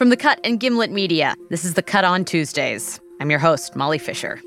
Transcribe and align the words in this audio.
From 0.00 0.08
the 0.08 0.16
Cut 0.16 0.40
and 0.44 0.58
Gimlet 0.58 0.90
Media, 0.90 1.34
this 1.50 1.62
is 1.62 1.74
The 1.74 1.82
Cut 1.82 2.06
on 2.06 2.24
Tuesdays. 2.24 2.98
I'm 3.20 3.28
your 3.28 3.38
host, 3.38 3.76
Molly 3.76 3.98
Fischer. 3.98 4.40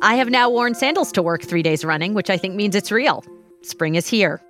I 0.00 0.14
have 0.14 0.30
now 0.30 0.48
worn 0.48 0.74
sandals 0.74 1.12
to 1.12 1.22
work 1.22 1.42
three 1.42 1.62
days 1.62 1.84
running, 1.84 2.14
which 2.14 2.30
I 2.30 2.38
think 2.38 2.54
means 2.54 2.74
it's 2.74 2.90
real. 2.90 3.22
Spring 3.60 3.94
is 3.96 4.08
here. 4.08 4.40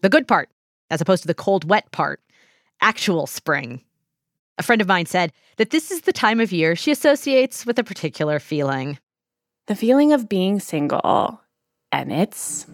The 0.00 0.08
good 0.08 0.26
part, 0.26 0.48
as 0.88 1.02
opposed 1.02 1.20
to 1.24 1.26
the 1.26 1.34
cold, 1.34 1.68
wet 1.68 1.92
part 1.92 2.22
actual 2.80 3.26
spring. 3.26 3.82
A 4.56 4.62
friend 4.62 4.80
of 4.80 4.88
mine 4.88 5.04
said 5.04 5.34
that 5.58 5.68
this 5.68 5.90
is 5.90 6.00
the 6.00 6.14
time 6.14 6.40
of 6.40 6.50
year 6.50 6.74
she 6.74 6.90
associates 6.90 7.66
with 7.66 7.78
a 7.78 7.84
particular 7.84 8.38
feeling. 8.38 8.96
The 9.68 9.76
feeling 9.76 10.14
of 10.14 10.30
being 10.30 10.60
single. 10.60 11.42
And 11.92 12.10
it's, 12.10 12.66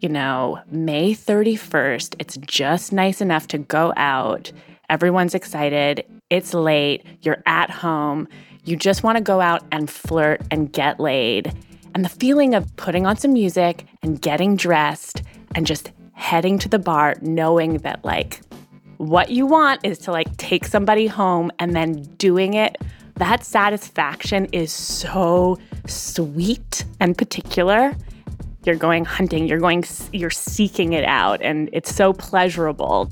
you 0.00 0.08
know, 0.08 0.60
May 0.68 1.14
31st. 1.14 2.16
It's 2.18 2.36
just 2.38 2.92
nice 2.92 3.20
enough 3.20 3.46
to 3.48 3.58
go 3.58 3.92
out. 3.96 4.50
Everyone's 4.90 5.36
excited. 5.36 6.04
It's 6.30 6.52
late. 6.52 7.06
You're 7.22 7.44
at 7.46 7.70
home. 7.70 8.26
You 8.64 8.76
just 8.76 9.04
want 9.04 9.18
to 9.18 9.22
go 9.22 9.40
out 9.40 9.62
and 9.70 9.88
flirt 9.88 10.42
and 10.50 10.72
get 10.72 10.98
laid. 10.98 11.54
And 11.94 12.04
the 12.04 12.08
feeling 12.08 12.56
of 12.56 12.74
putting 12.74 13.06
on 13.06 13.16
some 13.16 13.32
music 13.32 13.86
and 14.02 14.20
getting 14.20 14.56
dressed 14.56 15.22
and 15.54 15.64
just 15.64 15.92
heading 16.12 16.58
to 16.58 16.68
the 16.68 16.80
bar, 16.80 17.14
knowing 17.20 17.78
that, 17.78 18.04
like, 18.04 18.40
what 18.96 19.30
you 19.30 19.46
want 19.46 19.80
is 19.84 19.98
to 19.98 20.10
like 20.10 20.36
take 20.38 20.64
somebody 20.64 21.06
home 21.06 21.52
and 21.60 21.76
then 21.76 22.02
doing 22.18 22.54
it. 22.54 22.78
That 23.16 23.44
satisfaction 23.44 24.46
is 24.46 24.72
so 24.72 25.58
sweet 25.86 26.84
and 27.00 27.16
particular. 27.16 27.94
You're 28.64 28.76
going 28.76 29.04
hunting, 29.04 29.46
you're 29.46 29.60
going 29.60 29.84
you're 30.12 30.30
seeking 30.30 30.94
it 30.94 31.04
out 31.04 31.40
and 31.42 31.68
it's 31.72 31.94
so 31.94 32.12
pleasurable. 32.12 33.10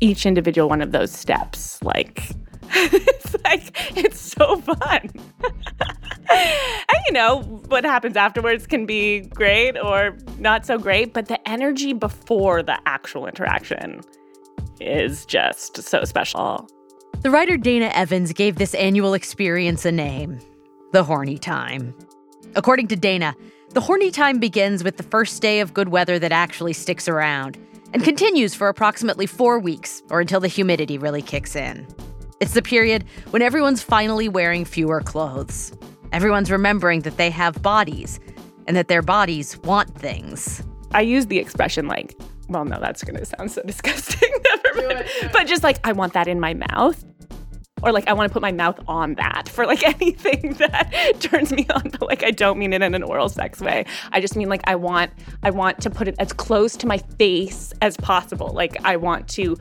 Each 0.00 0.26
individual 0.26 0.68
one 0.68 0.82
of 0.82 0.92
those 0.92 1.12
steps 1.12 1.82
like 1.82 2.30
it's 2.70 3.36
like 3.44 3.96
it's 3.96 4.20
so 4.20 4.56
fun. 4.60 5.10
and 6.30 7.00
you 7.06 7.12
know, 7.12 7.42
what 7.68 7.84
happens 7.84 8.16
afterwards 8.16 8.66
can 8.66 8.86
be 8.86 9.20
great 9.20 9.78
or 9.78 10.16
not 10.38 10.66
so 10.66 10.78
great, 10.78 11.14
but 11.14 11.26
the 11.26 11.48
energy 11.48 11.92
before 11.92 12.62
the 12.62 12.78
actual 12.86 13.26
interaction 13.26 14.02
is 14.80 15.24
just 15.26 15.82
so 15.82 16.04
special. 16.04 16.68
The 17.20 17.30
writer 17.30 17.58
Dayna 17.58 17.90
Evans 17.94 18.32
gave 18.32 18.56
this 18.56 18.74
annual 18.74 19.14
experience 19.14 19.84
a 19.84 19.92
name 19.92 20.38
the 20.92 21.02
horny 21.02 21.36
time. 21.36 21.94
According 22.54 22.88
to 22.88 22.96
Dayna, 22.96 23.34
the 23.70 23.80
horny 23.80 24.10
time 24.10 24.38
begins 24.38 24.82
with 24.82 24.96
the 24.96 25.02
first 25.02 25.42
day 25.42 25.60
of 25.60 25.74
good 25.74 25.88
weather 25.88 26.18
that 26.18 26.32
actually 26.32 26.72
sticks 26.72 27.08
around 27.08 27.58
and 27.92 28.04
continues 28.04 28.54
for 28.54 28.68
approximately 28.68 29.26
four 29.26 29.58
weeks 29.58 30.02
or 30.10 30.20
until 30.20 30.40
the 30.40 30.48
humidity 30.48 30.96
really 30.96 31.20
kicks 31.20 31.56
in. 31.56 31.86
It's 32.40 32.54
the 32.54 32.62
period 32.62 33.04
when 33.30 33.42
everyone's 33.42 33.82
finally 33.82 34.28
wearing 34.28 34.64
fewer 34.64 35.00
clothes. 35.00 35.72
Everyone's 36.12 36.50
remembering 36.50 37.00
that 37.00 37.16
they 37.16 37.30
have 37.30 37.60
bodies 37.62 38.20
and 38.66 38.76
that 38.76 38.88
their 38.88 39.02
bodies 39.02 39.58
want 39.58 39.94
things. 39.98 40.62
I 40.92 41.00
use 41.00 41.26
the 41.26 41.38
expression 41.38 41.88
like 41.88 42.18
well, 42.48 42.64
no, 42.64 42.80
that's 42.80 43.04
going 43.04 43.16
to 43.16 43.24
sound 43.24 43.50
so 43.50 43.62
disgusting. 43.66 44.30
Never 44.74 44.88
mind. 44.94 45.10
But 45.32 45.46
just 45.46 45.62
like, 45.62 45.78
I 45.84 45.92
want 45.92 46.14
that 46.14 46.28
in 46.28 46.40
my 46.40 46.54
mouth. 46.54 47.04
Or 47.80 47.92
like, 47.92 48.08
I 48.08 48.12
want 48.12 48.28
to 48.28 48.32
put 48.32 48.42
my 48.42 48.50
mouth 48.50 48.80
on 48.88 49.14
that 49.14 49.48
for 49.48 49.64
like 49.64 49.84
anything 50.00 50.54
that 50.54 51.14
turns 51.20 51.52
me 51.52 51.64
on. 51.72 51.90
But 51.90 52.02
like, 52.02 52.24
I 52.24 52.32
don't 52.32 52.58
mean 52.58 52.72
it 52.72 52.82
in 52.82 52.94
an 52.94 53.04
oral 53.04 53.28
sex 53.28 53.60
way. 53.60 53.84
I 54.10 54.20
just 54.20 54.34
mean 54.34 54.48
like, 54.48 54.62
I 54.64 54.74
want, 54.74 55.12
I 55.44 55.50
want 55.50 55.80
to 55.82 55.90
put 55.90 56.08
it 56.08 56.16
as 56.18 56.32
close 56.32 56.76
to 56.78 56.88
my 56.88 56.98
face 57.18 57.72
as 57.80 57.96
possible. 57.96 58.48
Like, 58.48 58.76
I 58.84 58.96
want 58.96 59.28
to, 59.30 59.56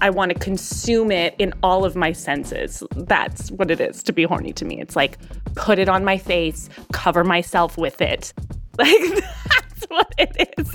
I 0.00 0.08
want 0.08 0.32
to 0.32 0.38
consume 0.38 1.10
it 1.10 1.34
in 1.38 1.52
all 1.62 1.84
of 1.84 1.96
my 1.96 2.12
senses. 2.12 2.82
That's 2.96 3.50
what 3.50 3.70
it 3.70 3.80
is 3.80 4.02
to 4.04 4.12
be 4.14 4.22
horny 4.22 4.54
to 4.54 4.64
me. 4.64 4.80
It's 4.80 4.96
like, 4.96 5.18
put 5.54 5.78
it 5.78 5.88
on 5.88 6.02
my 6.02 6.16
face, 6.16 6.70
cover 6.92 7.24
myself 7.24 7.76
with 7.76 8.00
it. 8.00 8.32
Like, 8.78 8.96
that's 9.02 9.84
what 9.88 10.14
it 10.16 10.54
is. 10.56 10.74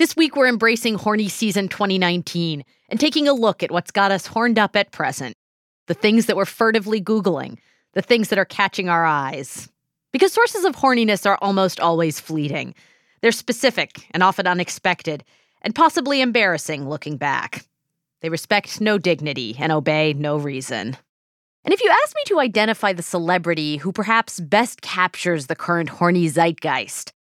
This 0.00 0.16
week, 0.16 0.34
we're 0.34 0.48
embracing 0.48 0.94
Horny 0.94 1.28
Season 1.28 1.68
2019 1.68 2.64
and 2.88 2.98
taking 2.98 3.28
a 3.28 3.34
look 3.34 3.62
at 3.62 3.70
what's 3.70 3.90
got 3.90 4.10
us 4.10 4.24
horned 4.24 4.58
up 4.58 4.74
at 4.74 4.92
present 4.92 5.34
the 5.88 5.92
things 5.92 6.24
that 6.24 6.36
we're 6.36 6.46
furtively 6.46 7.02
Googling, 7.02 7.58
the 7.92 8.00
things 8.00 8.30
that 8.30 8.38
are 8.38 8.46
catching 8.46 8.88
our 8.88 9.04
eyes. 9.04 9.68
Because 10.10 10.32
sources 10.32 10.64
of 10.64 10.74
horniness 10.74 11.26
are 11.26 11.36
almost 11.42 11.80
always 11.80 12.18
fleeting. 12.18 12.74
They're 13.20 13.30
specific 13.30 14.06
and 14.12 14.22
often 14.22 14.46
unexpected, 14.46 15.22
and 15.60 15.74
possibly 15.74 16.22
embarrassing 16.22 16.88
looking 16.88 17.18
back. 17.18 17.66
They 18.22 18.30
respect 18.30 18.80
no 18.80 18.96
dignity 18.96 19.54
and 19.58 19.70
obey 19.70 20.14
no 20.14 20.38
reason. 20.38 20.96
And 21.62 21.74
if 21.74 21.82
you 21.82 21.90
ask 21.90 22.16
me 22.16 22.22
to 22.28 22.40
identify 22.40 22.94
the 22.94 23.02
celebrity 23.02 23.76
who 23.76 23.92
perhaps 23.92 24.40
best 24.40 24.80
captures 24.80 25.48
the 25.48 25.56
current 25.56 25.90
horny 25.90 26.26
zeitgeist, 26.26 27.12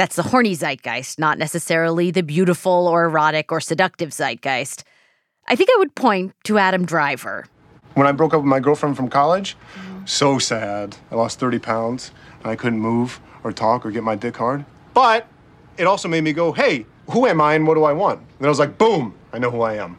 that's 0.00 0.16
the 0.16 0.22
horny 0.22 0.54
zeitgeist, 0.54 1.18
not 1.18 1.36
necessarily 1.36 2.10
the 2.10 2.22
beautiful 2.22 2.88
or 2.88 3.04
erotic 3.04 3.52
or 3.52 3.60
seductive 3.60 4.14
zeitgeist. 4.14 4.82
I 5.46 5.54
think 5.54 5.68
I 5.68 5.76
would 5.78 5.94
point 5.94 6.32
to 6.44 6.56
Adam 6.56 6.86
Driver. 6.86 7.44
When 7.96 8.06
I 8.06 8.12
broke 8.12 8.32
up 8.32 8.40
with 8.40 8.48
my 8.48 8.60
girlfriend 8.60 8.96
from 8.96 9.10
college, 9.10 9.58
so 10.06 10.38
sad. 10.38 10.96
I 11.10 11.16
lost 11.16 11.38
30 11.38 11.58
pounds 11.58 12.12
and 12.38 12.46
I 12.46 12.56
couldn't 12.56 12.80
move 12.80 13.20
or 13.44 13.52
talk 13.52 13.84
or 13.84 13.90
get 13.90 14.02
my 14.02 14.16
dick 14.16 14.38
hard. 14.38 14.64
But 14.94 15.26
it 15.76 15.86
also 15.86 16.08
made 16.08 16.24
me 16.24 16.32
go, 16.32 16.50
hey, 16.52 16.86
who 17.10 17.26
am 17.26 17.42
I 17.42 17.52
and 17.52 17.66
what 17.66 17.74
do 17.74 17.84
I 17.84 17.92
want? 17.92 18.20
And 18.38 18.46
I 18.46 18.48
was 18.48 18.58
like, 18.58 18.78
boom, 18.78 19.14
I 19.34 19.38
know 19.38 19.50
who 19.50 19.60
I 19.60 19.74
am. 19.74 19.98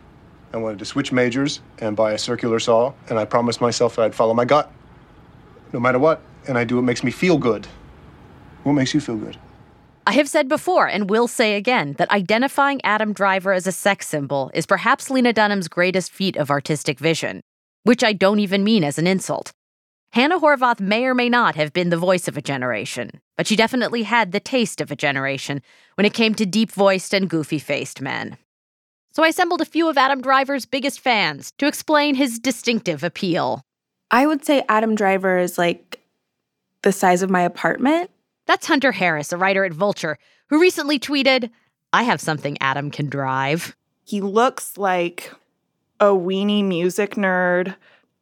I 0.52 0.58
wanted 0.58 0.80
to 0.80 0.86
switch 0.86 1.12
majors 1.12 1.62
and 1.78 1.96
buy 1.96 2.14
a 2.14 2.18
circular 2.18 2.60
saw, 2.60 2.94
and 3.08 3.20
I 3.20 3.26
promised 3.26 3.62
myself 3.62 3.98
that 3.98 4.02
I'd 4.06 4.16
follow 4.16 4.34
my 4.34 4.46
gut 4.46 4.72
no 5.72 5.80
matter 5.80 6.00
what, 6.00 6.22
and 6.48 6.58
I 6.58 6.64
do 6.64 6.78
what 6.78 6.86
makes 6.86 7.04
me 7.04 7.12
feel 7.12 7.38
good. 7.38 7.68
What 8.64 8.74
makes 8.74 8.96
you 8.96 9.00
feel 9.00 9.18
good? 9.18 9.38
I 10.08 10.14
have 10.14 10.28
said 10.28 10.48
before 10.48 10.88
and 10.88 11.10
will 11.10 11.28
say 11.28 11.56
again 11.56 11.94
that 11.94 12.10
identifying 12.10 12.82
Adam 12.84 13.14
Driver 13.14 13.54
as 13.54 13.68
a 13.68 13.72
sex 13.72 14.08
symbol 14.08 14.50
is 14.54 14.66
perhaps 14.66 15.12
Lena 15.12 15.32
Dunham's 15.32 15.68
greatest 15.68 16.12
feat 16.12 16.36
of 16.38 16.50
artistic 16.50 16.98
vision, 16.98 17.42
which 17.84 18.04
I 18.04 18.14
don't 18.14 18.40
even 18.40 18.64
mean 18.64 18.84
as 18.84 18.98
an 18.98 19.06
insult. 19.06 19.52
Hannah 20.14 20.40
Horvath 20.40 20.80
may 20.80 21.06
or 21.06 21.14
may 21.14 21.30
not 21.30 21.56
have 21.56 21.72
been 21.72 21.90
the 21.90 21.98
voice 21.98 22.28
of 22.28 22.36
a 22.36 22.42
generation, 22.42 23.22
but 23.38 23.48
she 23.48 23.56
definitely 23.56 24.04
had 24.04 24.32
the 24.32 24.40
taste 24.40 24.82
of 24.82 24.92
a 24.92 24.96
generation 24.96 25.62
when 25.96 26.06
it 26.06 26.14
came 26.14 26.34
to 26.36 26.46
deep 26.46 26.72
voiced 26.72 27.14
and 27.14 27.30
goofy 27.30 27.60
faced 27.60 28.02
men. 28.02 28.38
So 29.14 29.24
I 29.24 29.28
assembled 29.28 29.62
a 29.62 29.66
few 29.66 29.88
of 29.88 29.98
Adam 29.98 30.22
Driver's 30.22 30.66
biggest 30.66 31.00
fans 31.00 31.54
to 31.60 31.68
explain 31.68 32.16
his 32.16 32.40
distinctive 32.40 33.04
appeal. 33.04 33.62
I 34.10 34.26
would 34.26 34.44
say 34.44 34.64
Adam 34.68 34.96
Driver 34.96 35.38
is 35.38 35.58
like 35.58 36.02
the 36.82 36.92
size 36.92 37.22
of 37.22 37.30
my 37.30 37.42
apartment. 37.42 38.10
That's 38.46 38.68
Hunter 38.68 38.92
Harris, 38.92 39.32
a 39.32 39.38
writer 39.38 39.64
at 39.66 39.74
Vulture, 39.74 40.18
who 40.50 40.60
recently 40.60 41.00
tweeted, 41.00 41.50
I 41.94 42.04
have 42.04 42.22
something 42.22 42.58
Adam 42.62 42.92
can 42.92 43.10
drive. 43.10 43.76
He 44.04 44.22
looks 44.22 44.78
like 44.78 45.32
a 46.00 46.08
weenie 46.08 46.66
music 46.66 47.16
nerd, 47.16 47.76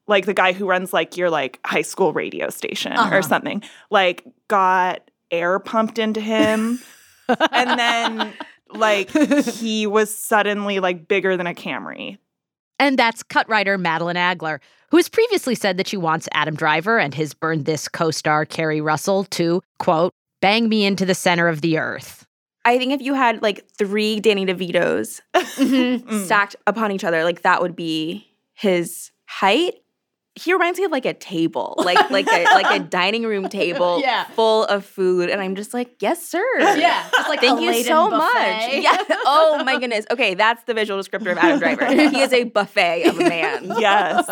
like 0.07 0.25
the 0.25 0.33
guy 0.33 0.53
who 0.53 0.67
runs 0.67 0.91
like 0.91 1.17
your 1.17 1.29
like 1.29 1.59
high 1.65 1.81
school 1.81 2.13
radio 2.13 2.49
station 2.49 2.93
uh-huh. 2.93 3.15
or 3.15 3.21
something. 3.21 3.63
Like 3.89 4.23
got 4.47 5.09
air 5.31 5.59
pumped 5.59 5.99
into 5.99 6.19
him. 6.19 6.79
and 7.51 7.79
then 7.79 8.33
like 8.73 9.09
he 9.11 9.87
was 9.87 10.13
suddenly 10.13 10.79
like 10.79 11.07
bigger 11.07 11.37
than 11.37 11.47
a 11.47 11.53
Camry. 11.53 12.17
And 12.79 12.97
that's 12.97 13.23
cut 13.23 13.47
writer 13.49 13.77
Madeleine 13.77 14.15
Aggeler, 14.15 14.59
who 14.91 14.97
has 14.97 15.09
previously 15.09 15.55
said 15.55 15.77
that 15.77 15.87
she 15.87 15.97
wants 15.97 16.27
Adam 16.33 16.55
Driver 16.55 16.97
and 16.97 17.13
his 17.13 17.33
Burn 17.33 17.63
This 17.63 17.87
co 17.87 18.11
star 18.11 18.45
Keri 18.45 18.81
Russell 18.81 19.25
to, 19.25 19.61
quote, 19.77 20.13
bang 20.41 20.69
me 20.69 20.85
into 20.85 21.05
the 21.05 21.15
center 21.15 21.47
of 21.47 21.61
the 21.61 21.77
earth. 21.77 22.25
I 22.65 22.77
think 22.77 22.91
if 22.91 23.01
you 23.01 23.13
had 23.13 23.41
like 23.41 23.65
three 23.77 24.19
Danny 24.19 24.45
DeVitos 24.45 25.21
mm-hmm. 25.33 26.23
stacked 26.25 26.55
upon 26.67 26.91
each 26.91 27.03
other, 27.03 27.23
like 27.23 27.41
that 27.43 27.61
would 27.61 27.75
be 27.75 28.27
his 28.53 29.11
height 29.25 29.75
he 30.39 30.53
reminds 30.53 30.79
me 30.79 30.85
of 30.85 30.91
like 30.91 31.05
a 31.05 31.13
table, 31.13 31.75
like 31.83 32.09
like 32.09 32.27
a 32.27 32.43
like 32.43 32.81
a 32.81 32.83
dining 32.83 33.23
room 33.23 33.49
table 33.49 33.99
yeah. 33.99 34.25
full 34.25 34.65
of 34.65 34.85
food, 34.85 35.29
and 35.29 35.41
I'm 35.41 35.55
just 35.55 35.73
like, 35.73 36.01
yes, 36.01 36.25
sir. 36.25 36.45
Yeah, 36.59 37.07
just 37.11 37.29
like 37.29 37.41
thank 37.41 37.61
you 37.61 37.83
so 37.83 38.09
buffet. 38.09 38.17
much. 38.17 38.69
Yeah. 38.79 39.03
Oh 39.25 39.61
my 39.65 39.77
goodness. 39.79 40.05
Okay, 40.11 40.35
that's 40.35 40.63
the 40.63 40.73
visual 40.73 40.99
descriptor 40.99 41.31
of 41.31 41.37
Adam 41.37 41.59
Driver. 41.77 41.85
he 41.87 42.21
is 42.21 42.31
a 42.31 42.45
buffet 42.45 43.03
of 43.03 43.19
a 43.19 43.27
man. 43.27 43.65
Yes. 43.79 44.29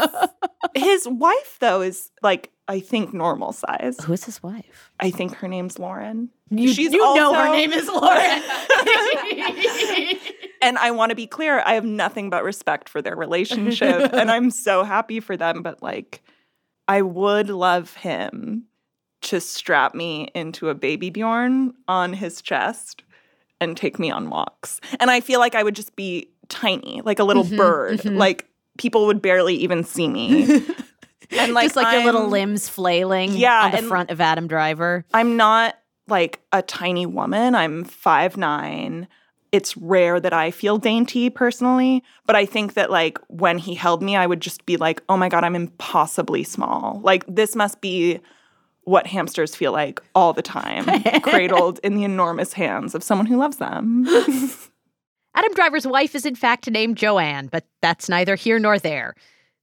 His 0.73 1.07
wife 1.07 1.57
though 1.59 1.81
is 1.81 2.11
like 2.21 2.51
I 2.67 2.79
think 2.79 3.13
normal 3.13 3.51
size. 3.51 3.97
Who 4.03 4.13
is 4.13 4.23
his 4.23 4.41
wife? 4.41 4.91
I 4.99 5.11
think 5.11 5.35
her 5.35 5.47
name's 5.47 5.79
Lauren. 5.79 6.29
You, 6.49 6.73
She's 6.73 6.93
you 6.93 7.03
also, 7.03 7.19
know 7.19 7.33
her 7.33 7.51
name 7.51 7.73
is 7.73 7.87
Lauren. 7.87 8.41
And 10.61 10.77
I 10.77 10.91
want 10.91 11.09
to 11.11 11.15
be 11.15 11.27
clear, 11.27 11.61
I 11.65 11.73
have 11.73 11.85
nothing 11.85 12.29
but 12.29 12.43
respect 12.43 12.89
for 12.89 13.01
their 13.01 13.15
relationship 13.15 14.09
and 14.13 14.29
I'm 14.31 14.51
so 14.51 14.83
happy 14.83 15.19
for 15.19 15.37
them, 15.37 15.61
but 15.61 15.81
like 15.83 16.21
I 16.87 17.01
would 17.01 17.49
love 17.49 17.95
him 17.95 18.65
to 19.23 19.41
strap 19.41 19.93
me 19.95 20.29
into 20.35 20.69
a 20.69 20.75
baby 20.75 21.09
Bjorn 21.09 21.73
on 21.87 22.13
his 22.13 22.41
chest 22.41 23.03
and 23.59 23.75
take 23.75 23.97
me 23.99 24.11
on 24.11 24.29
walks. 24.29 24.79
And 24.99 25.09
I 25.09 25.19
feel 25.19 25.39
like 25.39 25.55
I 25.55 25.63
would 25.63 25.75
just 25.75 25.95
be 25.95 26.29
tiny, 26.49 27.01
like 27.03 27.19
a 27.19 27.23
little 27.23 27.43
Mhm, 27.43 27.57
bird. 27.57 27.99
mhm. 27.99 28.17
Like 28.17 28.47
people 28.77 29.07
would 29.07 29.21
barely 29.21 29.55
even 29.55 29.83
see 29.83 30.07
me. 30.07 30.43
and 31.31 31.53
like 31.53 31.65
Just 31.65 31.75
like 31.75 31.91
your 31.93 32.05
little 32.05 32.27
limbs 32.29 32.69
flailing 32.69 33.33
Yeah, 33.33 33.65
on 33.65 33.71
the 33.71 33.81
front 33.81 34.11
of 34.11 34.21
Adam 34.21 34.47
Driver. 34.47 35.03
I'm 35.13 35.35
not 35.35 35.75
like 36.07 36.39
a 36.51 36.61
tiny 36.61 37.05
woman. 37.05 37.55
I'm 37.55 37.83
five 37.83 38.37
nine. 38.37 39.07
It's 39.51 39.77
rare 39.77 40.19
that 40.19 40.33
I 40.33 40.51
feel 40.51 40.77
dainty 40.77 41.29
personally, 41.29 42.03
but 42.25 42.35
I 42.35 42.45
think 42.45 42.73
that 42.73 42.91
like 42.91 43.17
when 43.27 43.57
he 43.57 43.75
held 43.75 44.01
me, 44.01 44.15
I 44.15 44.27
would 44.27 44.41
just 44.41 44.65
be 44.65 44.77
like, 44.77 45.01
"Oh 45.09 45.17
my 45.17 45.29
god, 45.29 45.43
I'm 45.43 45.55
impossibly 45.55 46.43
small." 46.43 46.99
Like 47.03 47.23
this 47.27 47.55
must 47.55 47.79
be 47.81 48.19
what 48.83 49.07
hamsters 49.07 49.55
feel 49.55 49.71
like 49.73 50.01
all 50.15 50.31
the 50.33 50.41
time, 50.41 50.85
cradled 51.21 51.79
in 51.83 51.95
the 51.95 52.03
enormous 52.05 52.53
hands 52.53 52.95
of 52.95 53.03
someone 53.03 53.25
who 53.27 53.37
loves 53.37 53.57
them. 53.57 54.05
Adam 55.35 55.53
Driver's 55.53 55.85
wife 55.85 56.15
is 56.15 56.25
in 56.25 56.35
fact 56.35 56.69
named 56.69 56.97
Joanne, 56.97 57.47
but 57.47 57.65
that's 57.81 58.09
neither 58.09 58.35
here 58.35 58.59
nor 58.59 58.79
there. 58.79 59.13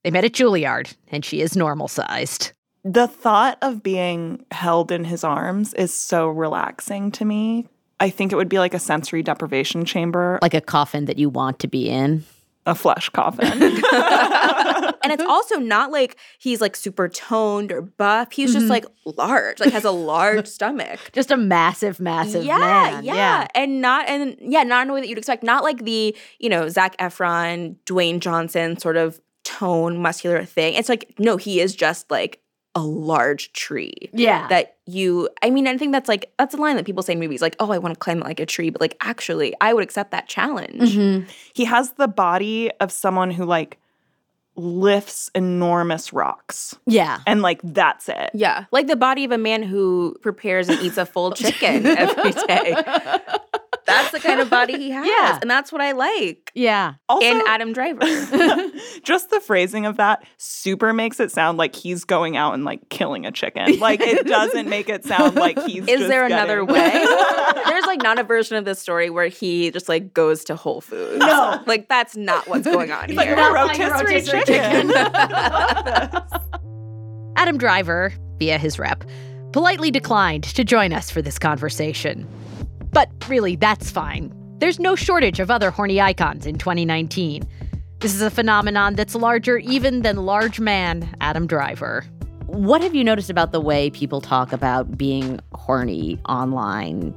They 0.03 0.11
met 0.11 0.25
at 0.25 0.33
Juilliard, 0.33 0.95
and 1.09 1.25
she 1.25 1.41
is 1.41 1.57
normal 1.57 1.89
sized. 1.89 2.53
the 2.85 3.09
thought 3.09 3.57
of 3.63 3.83
being 3.83 4.45
held 4.51 4.93
in 4.93 5.05
his 5.05 5.25
arms 5.25 5.73
is 5.75 5.93
so 5.95 6.29
relaxing 6.29 7.11
to 7.13 7.25
me. 7.25 7.67
I 8.01 8.11
think 8.11 8.33
it 8.33 8.37
would 8.37 8.49
be 8.49 8.59
like 8.59 8.75
a 8.75 8.79
sensory 8.79 9.23
deprivation 9.23 9.85
chamber, 9.85 10.39
Like 10.43 10.55
a 10.55 10.61
coffin 10.61 11.05
that 11.07 11.19
you 11.19 11.29
want 11.29 11.59
to 11.61 11.69
be 11.69 11.89
in. 11.89 12.25
a 12.67 12.75
flesh 12.75 13.09
coffin. 13.11 13.47
and 15.05 15.13
it's 15.13 15.23
also 15.23 15.57
not 15.57 15.93
like 15.93 16.17
he's 16.39 16.61
like 16.61 16.75
super 16.75 17.09
toned 17.09 17.71
or 17.71 17.83
buff. 17.83 18.33
He's 18.33 18.53
just 18.53 18.65
mm-hmm. 18.65 18.71
like 18.71 18.87
large, 19.05 19.61
like 19.61 19.73
has 19.73 19.85
a 19.85 19.91
large 19.91 20.47
stomach. 20.59 20.99
Just 21.13 21.31
a 21.31 21.37
massive, 21.37 22.01
massive 22.01 22.45
yeah, 22.45 22.59
man. 22.59 23.05
Yeah, 23.05 23.47
and 23.55 23.81
not 23.81 24.09
and 24.09 24.37
yeah, 24.41 24.63
not 24.63 24.87
in 24.87 24.91
a 24.91 24.95
way 24.95 25.01
that 25.03 25.09
you'd 25.09 25.19
expect. 25.19 25.43
Not 25.43 25.63
like 25.63 25.85
the 25.85 26.17
you 26.39 26.49
know 26.49 26.69
Zac 26.69 26.97
Efron, 26.97 27.77
Dwayne 27.85 28.19
Johnson 28.19 28.79
sort 28.79 28.97
of 28.97 29.21
tone 29.45 29.99
muscular 29.99 30.45
thing. 30.45 30.75
It's 30.75 30.89
like 30.89 31.15
no, 31.19 31.37
he 31.37 31.61
is 31.61 31.77
just 31.77 32.11
like 32.11 32.41
a 32.75 32.81
large 32.83 33.53
tree. 33.53 33.95
Yeah. 34.13 34.49
That 34.49 34.77
you, 34.87 35.29
I 35.43 35.51
mean, 35.51 35.67
I 35.69 35.77
think 35.79 35.93
that's 35.93 36.09
like 36.09 36.33
that's 36.39 36.55
a 36.55 36.59
line 36.59 36.77
that 36.77 36.85
people 36.85 37.03
say 37.03 37.13
in 37.15 37.21
movies, 37.21 37.41
like, 37.41 37.57
"Oh, 37.61 37.71
I 37.73 37.79
want 37.79 37.95
to 37.95 37.99
climb 37.99 38.21
like 38.21 38.41
a 38.41 38.47
tree," 38.47 38.71
but 38.71 38.81
like, 38.81 38.97
actually, 39.01 39.55
I 39.61 39.73
would 39.73 39.85
accept 39.85 40.11
that 40.11 40.29
challenge. 40.29 40.97
Mhm. 40.97 41.29
he 41.53 41.65
has 41.67 41.93
the 41.93 42.09
body 42.09 42.71
of 42.81 42.91
someone 42.93 43.31
who 43.31 43.45
like 43.45 43.79
lifts 44.57 45.31
enormous 45.35 46.13
rocks 46.13 46.77
Yeah. 46.87 47.19
and 47.27 47.43
like 47.43 47.61
that's 47.65 48.09
it 48.09 48.31
Yeah, 48.35 48.67
like 48.71 48.87
the 48.87 48.95
body 48.95 49.25
of 49.25 49.33
a 49.33 49.39
man 49.39 49.65
who 49.65 50.17
prepares 50.23 50.69
and 50.69 50.81
eats 50.81 50.97
a 50.97 51.05
full 51.07 51.33
chicken 51.43 51.85
every 51.87 52.31
day. 52.47 52.77
That's 53.87 54.11
the 54.13 54.21
kind 54.21 54.41
of 54.41 54.49
body 54.49 54.79
he 54.79 54.91
has, 54.93 55.07
Yeah. 55.07 55.39
and 55.43 55.51
that's 55.51 55.71
what 55.71 55.81
I 55.81 55.93
like. 55.93 56.51
Yeah. 56.55 56.95
also 57.09 57.27
in 57.27 57.43
Adam 57.47 57.73
Driver. 57.73 58.01
just 59.03 59.31
the 59.31 59.41
phrasing 59.41 59.87
of 59.87 59.97
that 59.99 60.25
super 60.39 60.93
makes 60.93 61.21
it 61.21 61.31
sound 61.31 61.59
like 61.59 61.75
he's 61.75 62.05
going 62.05 62.37
out 62.37 62.55
and 62.55 62.65
like 62.65 62.89
killing 62.89 63.27
a 63.27 63.33
chicken 63.33 63.79
like 63.81 64.01
it 64.01 64.27
doesn't 64.27 64.69
make 64.69 64.89
it 64.89 65.05
sound 65.05 65.35
like 65.35 65.59
he's 65.65 65.83
Is 65.89 65.99
just 66.01 66.09
there 66.09 66.25
another 66.25 66.65
way? 66.65 67.07
There's 67.67 67.85
like 67.87 68.03
not 68.03 68.19
a 68.19 68.23
version 68.25 68.57
of 68.57 68.65
this 68.65 68.79
story 68.79 69.11
where 69.11 69.29
he 69.29 69.71
just 69.71 69.89
like 69.89 70.15
goes 70.15 70.45
to 70.45 70.57
Whole 70.57 70.81
Foods. 70.81 71.19
No, 71.19 71.61
like 71.67 71.89
that's 71.89 72.17
not 72.17 72.47
what's 72.49 72.65
going 72.65 72.91
on 72.93 73.09
He's 73.09 73.17
like 73.17 73.27
here. 73.27 73.35
a 73.35 73.39
Not 73.39 73.67
like 73.67 73.79
rotisserie 73.79 74.15
rotisserie 74.15 74.45
chicken, 74.45 74.91
Adam 77.37 77.59
Driver, 77.59 78.13
via 78.39 78.59
his 78.59 78.79
rep, 78.79 79.05
politely 79.53 79.91
declined 79.91 80.45
to 80.45 80.65
join 80.65 80.93
us 80.93 81.11
for 81.11 81.21
this 81.21 81.39
conversation. 81.39 82.27
But 82.95 83.11
really, 83.29 83.57
that's 83.57 83.91
fine. 83.91 84.33
There's 84.59 84.79
no 84.81 84.95
shortage 84.97 85.41
of 85.41 85.51
other 85.51 85.71
horny 85.71 86.01
icons 86.01 86.47
in 86.47 86.57
2019. 86.57 87.43
This 88.01 88.15
is 88.15 88.23
a 88.23 88.31
phenomenon 88.31 88.95
that's 88.95 89.15
larger 89.15 89.59
even 89.59 90.03
than 90.03 90.17
large 90.25 90.61
man 90.61 91.15
Adam 91.21 91.47
Driver. 91.47 92.05
What 92.47 92.83
have 92.83 92.95
you 92.95 93.03
noticed 93.05 93.31
about 93.31 93.53
the 93.53 93.61
way 93.61 93.91
people 93.91 94.21
talk 94.21 94.53
about 94.53 94.97
being 94.97 95.41
horny 95.55 96.19
online 96.29 97.13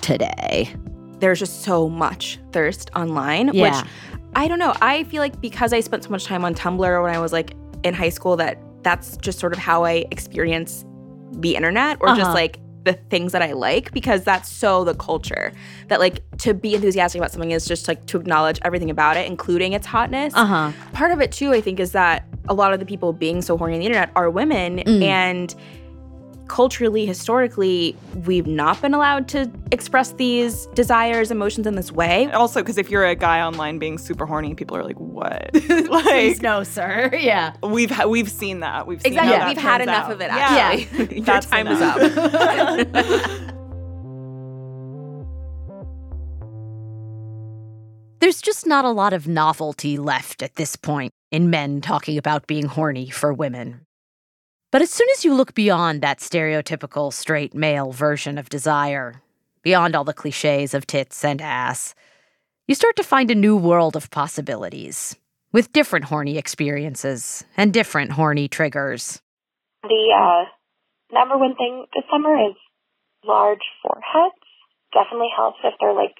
today? 0.00 0.72
There's 1.18 1.38
just 1.38 1.62
so 1.62 1.88
much 1.88 2.38
thirst 2.52 2.90
online, 2.94 3.50
Yeah. 3.52 3.62
which 3.80 3.90
I 4.36 4.48
don't 4.48 4.58
know. 4.58 4.74
I 4.82 5.04
feel 5.04 5.20
like 5.22 5.40
because 5.40 5.72
I 5.72 5.80
spent 5.80 6.04
so 6.04 6.10
much 6.10 6.24
time 6.26 6.44
on 6.44 6.54
Tumblr 6.54 7.02
when 7.02 7.14
I 7.14 7.18
was 7.18 7.32
like 7.32 7.54
in 7.82 7.94
high 7.94 8.10
school, 8.10 8.36
that 8.36 8.58
that's 8.82 9.16
just 9.16 9.38
sort 9.38 9.52
of 9.52 9.58
how 9.58 9.84
I 9.84 10.04
experience 10.10 10.84
the 11.32 11.56
internet 11.56 11.96
or 12.00 12.08
Uh-huh. 12.10 12.18
just 12.18 12.34
like 12.34 12.58
the 12.86 12.94
things 12.94 13.32
that 13.32 13.42
I 13.42 13.52
like 13.52 13.92
because 13.92 14.24
that's 14.24 14.48
so 14.50 14.82
the 14.84 14.94
culture 14.94 15.52
that 15.88 16.00
like 16.00 16.22
to 16.38 16.54
be 16.54 16.74
enthusiastic 16.74 17.18
about 17.20 17.30
something 17.32 17.50
is 17.50 17.66
just 17.66 17.86
like 17.88 18.06
to 18.06 18.16
acknowledge 18.18 18.58
everything 18.62 18.88
about 18.88 19.18
it, 19.18 19.26
including 19.26 19.74
its 19.74 19.86
hotness. 19.86 20.32
Uh 20.34 20.46
huh. 20.46 20.72
part 20.94 21.10
of 21.12 21.20
it 21.20 21.30
too 21.32 21.52
i 21.52 21.60
think 21.60 21.78
is 21.80 21.92
that 21.92 22.24
a 22.48 22.54
lot 22.54 22.72
of 22.72 22.80
the 22.80 22.86
people 22.86 23.12
being 23.12 23.42
so 23.42 23.56
horny 23.58 23.74
on 23.74 23.80
the 23.80 23.86
internet 23.86 24.10
are 24.16 24.30
women 24.30 24.78
Mm. 24.78 25.02
and 25.02 25.54
culturally 26.48 27.06
historically 27.06 27.96
we've 28.24 28.46
not 28.46 28.80
been 28.80 28.94
allowed 28.94 29.26
to 29.28 29.50
express 29.72 30.12
these 30.12 30.66
desires 30.74 31.30
emotions 31.30 31.66
in 31.66 31.74
this 31.74 31.90
way 31.92 32.30
also 32.32 32.60
because 32.60 32.78
if 32.78 32.88
you're 32.90 33.04
a 33.04 33.14
guy 33.14 33.40
online 33.40 33.78
being 33.78 33.98
super 33.98 34.26
horny 34.26 34.54
people 34.54 34.76
are 34.76 34.84
like 34.84 34.96
what 34.98 35.50
like 35.90 36.40
no, 36.42 36.62
sir. 36.62 37.10
Yeah. 37.18 37.54
we've 37.62 37.90
ha- 37.90 38.06
we've 38.06 38.30
seen 38.30 38.60
that 38.60 38.86
we've 38.86 39.02
seen 39.02 39.12
exactly 39.12 39.32
how 39.32 39.38
that 39.40 39.48
we've 39.48 39.58
had 39.58 39.80
enough 39.80 40.04
out. 40.06 40.12
of 40.12 40.20
it 40.20 40.26
Yeah. 40.28 40.36
actually 40.36 41.16
your 41.16 41.24
That's 41.24 41.46
time 41.46 41.66
is 41.66 41.80
up 41.80 43.46
There's 48.18 48.40
just 48.40 48.66
not 48.66 48.84
a 48.84 48.90
lot 48.90 49.12
of 49.12 49.28
novelty 49.28 49.98
left 49.98 50.42
at 50.42 50.56
this 50.56 50.74
point 50.74 51.12
in 51.30 51.50
men 51.50 51.80
talking 51.80 52.16
about 52.18 52.46
being 52.46 52.64
horny 52.66 53.10
for 53.10 53.32
women. 53.32 53.85
But 54.76 54.82
as 54.82 54.90
soon 54.90 55.08
as 55.14 55.24
you 55.24 55.32
look 55.32 55.54
beyond 55.54 56.02
that 56.02 56.18
stereotypical 56.18 57.10
straight 57.10 57.54
male 57.54 57.92
version 57.92 58.36
of 58.36 58.50
desire, 58.50 59.22
beyond 59.62 59.96
all 59.96 60.04
the 60.04 60.12
cliches 60.12 60.74
of 60.74 60.86
tits 60.86 61.24
and 61.24 61.40
ass, 61.40 61.94
you 62.68 62.74
start 62.74 62.94
to 62.96 63.02
find 63.02 63.30
a 63.30 63.34
new 63.34 63.56
world 63.56 63.96
of 63.96 64.10
possibilities 64.10 65.16
with 65.50 65.72
different 65.72 66.04
horny 66.04 66.36
experiences 66.36 67.42
and 67.56 67.72
different 67.72 68.12
horny 68.12 68.48
triggers. 68.48 69.22
The 69.82 70.12
uh, 70.12 70.44
number 71.10 71.38
one 71.38 71.56
thing 71.56 71.86
this 71.94 72.04
summer 72.12 72.36
is 72.36 72.56
large 73.24 73.64
foreheads. 73.82 74.44
Definitely 74.92 75.32
helps 75.34 75.56
if 75.64 75.72
they're 75.80 75.94
like 75.94 76.16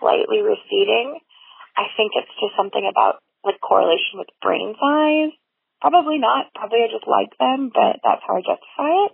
slightly 0.00 0.42
receding. 0.42 1.20
I 1.76 1.84
think 1.96 2.10
it's 2.16 2.34
just 2.40 2.56
something 2.56 2.82
about 2.90 3.22
like 3.44 3.60
correlation 3.60 4.18
with 4.18 4.26
brain 4.42 4.74
size. 4.74 5.30
Probably 5.88 6.18
not. 6.18 6.46
Probably 6.52 6.78
I 6.82 6.88
just 6.92 7.06
like 7.06 7.30
them, 7.38 7.70
but 7.72 8.00
that's 8.02 8.20
how 8.26 8.34
I 8.34 8.40
justify 8.40 8.90
it. 9.06 9.12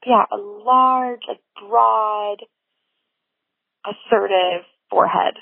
But 0.00 0.10
yeah, 0.10 0.24
a 0.30 0.36
large, 0.36 1.22
like 1.26 1.40
broad, 1.60 2.36
assertive 3.84 4.64
forehead. 4.90 5.34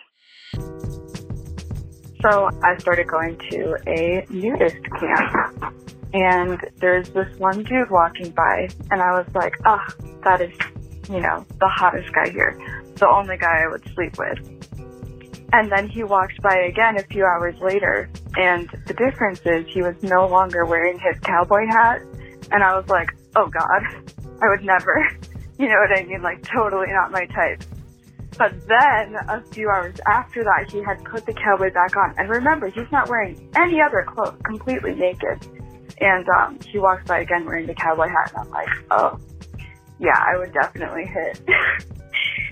So 2.23 2.49
I 2.63 2.79
started 2.79 3.07
going 3.07 3.37
to 3.51 3.77
a 3.87 4.25
nudist 4.31 4.83
camp. 4.99 5.75
And 6.15 6.59
there's 6.79 7.11
this 7.11 7.39
one 7.39 7.65
dude 7.65 7.91
walking 7.91 8.31
by, 8.31 8.69
and 8.91 9.03
I 9.03 9.13
was 9.13 9.27
like, 9.35 9.55
ah, 9.67 9.87
that 10.25 10.41
is, 10.41 10.55
you 11.11 11.21
know, 11.21 11.45
the 11.61 11.69
hottest 11.69 12.11
guy 12.15 12.31
here. 12.31 12.59
The 12.97 13.09
only 13.09 13.37
guy 13.37 13.65
I 13.65 13.69
would 13.69 13.85
sleep 13.95 14.17
with. 14.17 14.39
And 15.53 15.71
then 15.71 15.91
he 15.91 16.03
walked 16.03 16.41
by 16.41 16.57
again 16.57 16.97
a 16.97 17.03
few 17.03 17.27
hours 17.27 17.57
later, 17.61 18.09
and 18.37 18.69
the 18.87 18.95
difference 18.95 19.41
is 19.45 19.67
he 19.69 19.83
was 19.83 19.95
no 20.03 20.27
longer 20.27 20.65
wearing 20.65 20.99
his 20.99 21.19
cowboy 21.21 21.67
hat. 21.69 22.03
And 22.51 22.63
I 22.63 22.77
was 22.77 22.89
like, 22.89 23.11
oh 23.37 23.47
God, 23.47 23.83
I 24.43 24.49
would 24.49 24.65
never. 24.65 25.09
You 25.59 25.69
know 25.69 25.77
what 25.79 25.97
I 25.97 26.03
mean? 26.05 26.23
Like, 26.23 26.43
totally 26.43 26.89
not 26.89 27.13
my 27.13 27.27
type. 27.27 27.63
But 28.37 28.53
then 28.67 29.15
a 29.29 29.45
few 29.53 29.69
hours 29.69 29.95
after 30.11 30.43
that, 30.43 30.73
he 30.73 30.83
had 30.83 31.05
put 31.05 31.25
the 31.25 31.35
cowboy 31.35 31.73
back 31.73 31.95
on. 31.95 32.15
And 32.19 32.29
remember, 32.29 32.69
he's 32.69 32.91
not 32.91 33.09
wearing 33.09 33.49
any 33.55 33.81
other 33.81 34.05
clothes, 34.09 34.41
completely 34.45 34.95
naked. 34.95 35.47
And 36.01 36.27
um, 36.31 36.59
he 36.67 36.79
walks 36.79 37.07
by 37.07 37.21
again 37.21 37.45
wearing 37.45 37.67
the 37.67 37.75
cowboy 37.75 38.09
hat, 38.09 38.33
and 38.35 38.47
I'm 38.47 38.51
like, 38.51 38.69
oh, 38.91 39.21
yeah, 40.01 40.19
I 40.19 40.39
would 40.39 40.53
definitely 40.53 41.07
hit. 41.07 41.41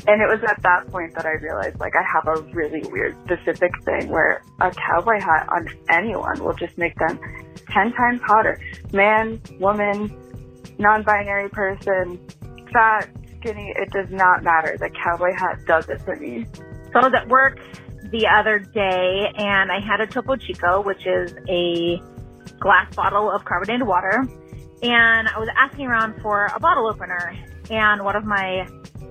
and 0.06 0.22
it 0.22 0.28
was 0.28 0.40
at 0.48 0.62
that 0.62 0.90
point 0.90 1.14
that 1.14 1.26
I 1.26 1.32
realized, 1.32 1.78
like, 1.80 1.94
I 1.94 2.02
have 2.02 2.26
a 2.38 2.42
really 2.52 2.82
weird 2.90 3.16
specific 3.24 3.72
thing 3.84 4.08
where 4.08 4.42
a 4.60 4.70
cowboy 4.70 5.20
hat 5.20 5.48
on 5.50 5.68
anyone 5.88 6.42
will 6.42 6.54
just 6.54 6.76
make 6.78 6.94
them 6.96 7.18
10 7.70 7.92
times 7.92 8.20
hotter. 8.24 8.58
Man, 8.92 9.40
woman, 9.58 10.16
non 10.78 11.02
binary 11.02 11.48
person, 11.50 12.18
fat, 12.72 13.08
skinny, 13.38 13.72
it 13.76 13.90
does 13.90 14.10
not 14.10 14.42
matter. 14.42 14.76
The 14.78 14.90
cowboy 14.90 15.32
hat 15.36 15.58
does 15.66 15.88
it 15.88 16.00
for 16.02 16.16
me. 16.16 16.46
So 16.92 17.00
I 17.00 17.04
was 17.06 17.14
at 17.14 17.28
work 17.28 17.58
the 18.10 18.26
other 18.26 18.58
day 18.58 19.32
and 19.36 19.70
I 19.70 19.80
had 19.80 20.00
a 20.00 20.06
Topo 20.06 20.36
Chico, 20.36 20.82
which 20.82 21.06
is 21.06 21.34
a 21.48 22.00
glass 22.58 22.94
bottle 22.94 23.30
of 23.30 23.44
carbonated 23.44 23.86
water. 23.86 24.26
and 24.82 25.28
I 25.28 25.38
was 25.38 25.48
asking 25.56 25.86
around 25.86 26.20
for 26.22 26.46
a 26.54 26.58
bottle 26.58 26.88
opener, 26.88 27.36
and 27.70 28.02
one 28.02 28.16
of 28.16 28.24
my 28.24 28.66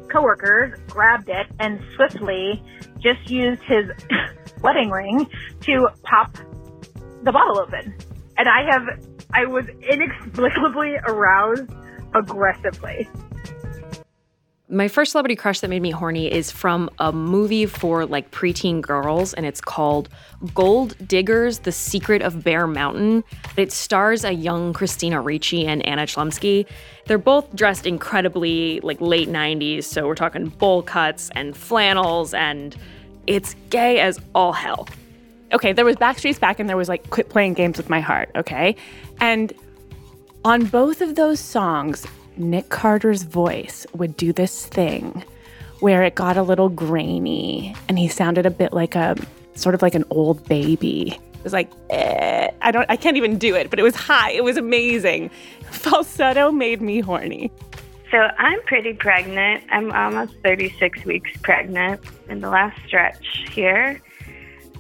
coworkers 0.10 0.78
grabbed 0.88 1.30
it 1.30 1.48
and 1.60 1.80
swiftly 1.96 2.62
just 3.00 3.30
used 3.30 3.62
his 3.64 3.86
wedding 4.62 4.90
ring 4.90 5.28
to 5.62 5.88
pop 6.04 6.36
the 7.24 7.32
bottle 7.32 7.60
open. 7.60 7.96
And 8.38 8.48
I 8.48 8.64
have, 8.72 8.84
I 9.34 9.46
was 9.46 9.66
inexplicably 9.90 10.96
aroused 11.06 11.72
aggressively. 12.14 13.10
My 14.72 14.88
first 14.88 15.14
celebrity 15.14 15.36
crush 15.36 15.62
that 15.62 15.68
made 15.68 15.82
me 15.82 15.90
horny 15.90 16.32
is 16.32 16.52
from 16.52 16.92
a 17.00 17.12
movie 17.12 17.66
for 17.66 18.06
like 18.06 18.30
preteen 18.30 18.82
girls, 18.82 19.34
and 19.34 19.44
it's 19.44 19.60
called 19.60 20.10
Gold 20.54 20.96
Diggers 21.08 21.60
The 21.60 21.72
Secret 21.72 22.22
of 22.22 22.44
Bear 22.44 22.68
Mountain. 22.68 23.24
It 23.58 23.72
stars 23.72 24.24
a 24.24 24.32
young 24.32 24.74
Christina 24.74 25.22
Ricci 25.22 25.66
and 25.66 25.84
Anna 25.88 26.04
Chlumsky. 26.04 26.68
They're 27.08 27.18
both 27.18 27.56
dressed 27.56 27.88
incredibly 27.88 28.80
like 28.82 29.02
late 29.02 29.28
90s, 29.28 29.86
so 29.86 30.06
we're 30.06 30.14
talking 30.14 30.50
bowl 30.50 30.84
cuts 30.84 31.32
and 31.34 31.58
flannels, 31.58 32.36
and 32.36 32.76
it's 33.26 33.56
gay 33.72 34.00
as 34.00 34.20
all 34.36 34.54
hell. 34.54 34.88
Okay, 35.52 35.74
there 35.74 35.84
was 35.84 35.96
Backstreet's 35.96 36.38
Back 36.38 36.60
and 36.60 36.70
there 36.70 36.78
was 36.78 36.90
like 36.90 37.10
Quit 37.10 37.30
Playing 37.30 37.56
Games 37.56 37.78
with 37.78 37.90
My 37.90 38.02
Heart, 38.02 38.30
okay? 38.36 38.76
And 39.20 39.52
on 40.46 40.68
both 40.68 41.02
of 41.02 41.16
those 41.16 41.40
songs, 41.40 42.06
Nick 42.38 42.70
Carter's 42.70 43.24
voice 43.24 43.86
would 43.94 44.16
do 44.18 44.34
this 44.34 44.66
thing 44.66 45.24
where 45.80 46.04
it 46.04 46.16
got 46.16 46.38
a 46.38 46.44
little 46.44 46.70
grainy 46.70 47.76
and 47.88 47.98
he 47.98 48.08
sounded 48.08 48.46
a 48.46 48.52
bit 48.52 48.74
like 48.74 48.96
a 48.96 49.16
sort 49.56 49.76
of 49.76 49.82
like 49.82 49.96
an 49.96 50.06
old 50.10 50.48
baby. 50.48 51.18
It 51.34 51.44
was 51.44 51.54
like, 51.54 51.72
eh, 51.90 52.50
I 52.62 52.72
don't, 52.72 52.90
I 52.90 52.98
can't 52.98 53.18
even 53.18 53.38
do 53.38 53.56
it, 53.56 53.70
but 53.70 53.80
it 53.80 53.84
was 53.84 53.96
high. 53.96 54.32
It 54.32 54.44
was 54.44 54.58
amazing. 54.58 55.30
Falsetto 55.72 56.52
made 56.52 56.82
me 56.82 57.00
horny. 57.00 57.52
So 58.12 58.18
I'm 58.18 58.62
pretty 58.64 58.94
pregnant. 58.94 59.64
I'm 59.70 59.92
almost 59.92 60.34
36 60.44 61.06
weeks 61.06 61.32
pregnant 61.42 62.02
in 62.28 62.42
the 62.42 62.50
last 62.50 62.80
stretch 62.86 63.48
here. 63.52 64.02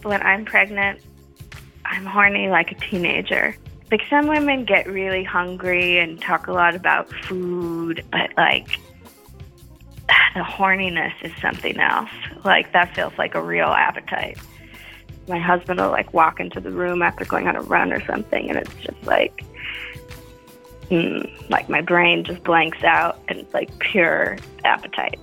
When 0.01 0.21
I'm 0.21 0.45
pregnant, 0.45 1.01
I'm 1.85 2.05
horny 2.05 2.49
like 2.49 2.71
a 2.71 2.75
teenager. 2.75 3.55
Like 3.91 4.01
some 4.09 4.27
women 4.27 4.65
get 4.65 4.87
really 4.87 5.23
hungry 5.23 5.97
and 5.97 6.21
talk 6.21 6.47
a 6.47 6.53
lot 6.53 6.75
about 6.75 7.09
food, 7.09 8.05
but 8.11 8.31
like 8.37 8.79
the 10.35 10.41
horniness 10.41 11.13
is 11.23 11.31
something 11.41 11.79
else. 11.79 12.11
Like 12.43 12.71
that 12.73 12.95
feels 12.95 13.13
like 13.17 13.35
a 13.35 13.41
real 13.41 13.67
appetite. 13.67 14.37
My 15.27 15.39
husband 15.39 15.79
will 15.79 15.89
like 15.89 16.13
walk 16.13 16.39
into 16.39 16.59
the 16.59 16.71
room 16.71 17.01
after 17.01 17.25
going 17.25 17.47
on 17.47 17.55
a 17.55 17.61
run 17.61 17.91
or 17.91 18.03
something, 18.05 18.49
and 18.49 18.57
it's 18.57 18.73
just 18.75 19.03
like, 19.03 19.43
mm, 20.89 21.49
like 21.49 21.69
my 21.69 21.81
brain 21.81 22.23
just 22.23 22.43
blanks 22.43 22.83
out, 22.83 23.19
and 23.27 23.39
it's 23.39 23.53
like 23.53 23.77
pure 23.79 24.37
appetite. 24.65 25.19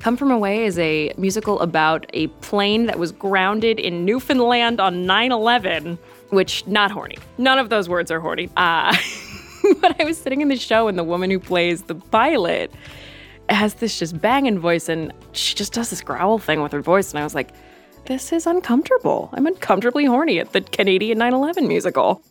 Come 0.00 0.16
From 0.16 0.30
Away 0.30 0.64
is 0.64 0.78
a 0.78 1.12
musical 1.18 1.60
about 1.60 2.06
a 2.14 2.28
plane 2.28 2.86
that 2.86 2.98
was 2.98 3.12
grounded 3.12 3.78
in 3.78 4.04
Newfoundland 4.04 4.80
on 4.80 5.04
9 5.04 5.30
11 5.30 5.98
which 6.30 6.66
not 6.66 6.90
horny. 6.90 7.18
None 7.38 7.58
of 7.58 7.68
those 7.68 7.88
words 7.88 8.10
are 8.10 8.20
horny. 8.20 8.48
Uh, 8.56 8.96
but 9.80 10.00
I 10.00 10.04
was 10.04 10.18
sitting 10.18 10.40
in 10.40 10.48
the 10.48 10.56
show 10.56 10.88
and 10.88 10.98
the 10.98 11.04
woman 11.04 11.30
who 11.30 11.38
plays 11.38 11.82
the 11.82 11.94
pilot 11.94 12.72
has 13.48 13.74
this 13.74 13.98
just 13.98 14.20
banging 14.20 14.58
voice 14.58 14.88
and 14.88 15.12
she 15.32 15.54
just 15.54 15.72
does 15.72 15.90
this 15.90 16.00
growl 16.02 16.38
thing 16.38 16.62
with 16.62 16.72
her 16.72 16.80
voice. 16.80 17.10
And 17.10 17.18
I 17.18 17.24
was 17.24 17.34
like, 17.34 17.50
this 18.06 18.32
is 18.32 18.46
uncomfortable. 18.46 19.30
I'm 19.32 19.46
uncomfortably 19.46 20.04
horny 20.06 20.38
at 20.38 20.52
the 20.52 20.60
Canadian 20.60 21.18
9 21.18 21.34
11 21.34 21.68
musical. 21.68 22.22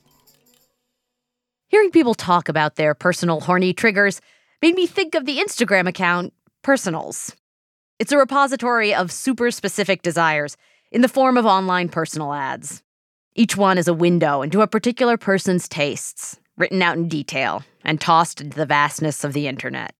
Hearing 1.67 1.91
people 1.91 2.15
talk 2.15 2.49
about 2.49 2.75
their 2.75 2.95
personal 2.95 3.41
horny 3.41 3.73
triggers 3.73 4.21
made 4.61 4.75
me 4.75 4.87
think 4.87 5.13
of 5.13 5.25
the 5.25 5.37
Instagram 5.37 5.87
account 5.87 6.33
Personals. 6.61 7.35
It's 7.99 8.11
a 8.11 8.17
repository 8.17 8.93
of 8.93 9.11
super 9.11 9.49
specific 9.49 10.01
desires 10.01 10.57
in 10.91 11.01
the 11.01 11.07
form 11.07 11.37
of 11.37 11.45
online 11.45 11.87
personal 11.87 12.33
ads. 12.33 12.83
Each 13.39 13.55
one 13.55 13.77
is 13.77 13.87
a 13.87 13.93
window 13.93 14.41
into 14.41 14.59
a 14.59 14.67
particular 14.67 15.15
person's 15.15 15.69
tastes, 15.69 16.37
written 16.57 16.81
out 16.81 16.97
in 16.97 17.07
detail 17.07 17.63
and 17.85 18.01
tossed 18.01 18.41
into 18.41 18.57
the 18.57 18.65
vastness 18.65 19.23
of 19.23 19.31
the 19.31 19.47
internet. 19.47 19.95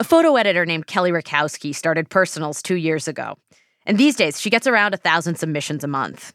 A 0.00 0.04
photo 0.04 0.36
editor 0.36 0.64
named 0.64 0.86
Kelly 0.86 1.10
Rakowski 1.10 1.74
started 1.74 2.08
Personals 2.08 2.62
two 2.62 2.76
years 2.76 3.06
ago, 3.06 3.36
and 3.84 3.98
these 3.98 4.16
days 4.16 4.40
she 4.40 4.48
gets 4.48 4.66
around 4.66 4.94
a 4.94 4.96
thousand 4.96 5.34
submissions 5.34 5.84
a 5.84 5.86
month. 5.86 6.32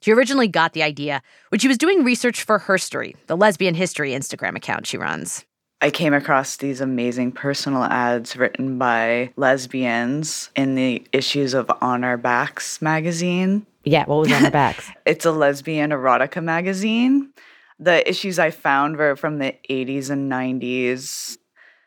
She 0.00 0.12
originally 0.12 0.46
got 0.46 0.74
the 0.74 0.84
idea 0.84 1.22
when 1.48 1.58
she 1.58 1.66
was 1.66 1.76
doing 1.76 2.04
research 2.04 2.44
for 2.44 2.60
Herstory, 2.60 3.16
the 3.26 3.36
lesbian 3.36 3.74
history 3.74 4.12
Instagram 4.12 4.56
account 4.56 4.86
she 4.86 4.96
runs. 4.96 5.44
I 5.82 5.90
came 5.90 6.12
across 6.12 6.56
these 6.56 6.82
amazing 6.82 7.32
personal 7.32 7.84
ads 7.84 8.36
written 8.36 8.76
by 8.76 9.32
lesbians 9.36 10.50
in 10.54 10.74
the 10.74 11.02
issues 11.12 11.54
of 11.54 11.70
On 11.80 12.04
Our 12.04 12.18
Backs 12.18 12.82
magazine. 12.82 13.64
Yeah, 13.84 14.04
what 14.04 14.16
was 14.16 14.32
on 14.32 14.42
the 14.42 14.50
backs? 14.50 14.90
it's 15.06 15.24
a 15.24 15.32
lesbian 15.32 15.90
erotica 15.90 16.42
magazine. 16.42 17.30
The 17.78 18.06
issues 18.06 18.38
I 18.38 18.50
found 18.50 18.98
were 18.98 19.16
from 19.16 19.38
the 19.38 19.54
80s 19.70 20.10
and 20.10 20.30
90s. 20.30 21.38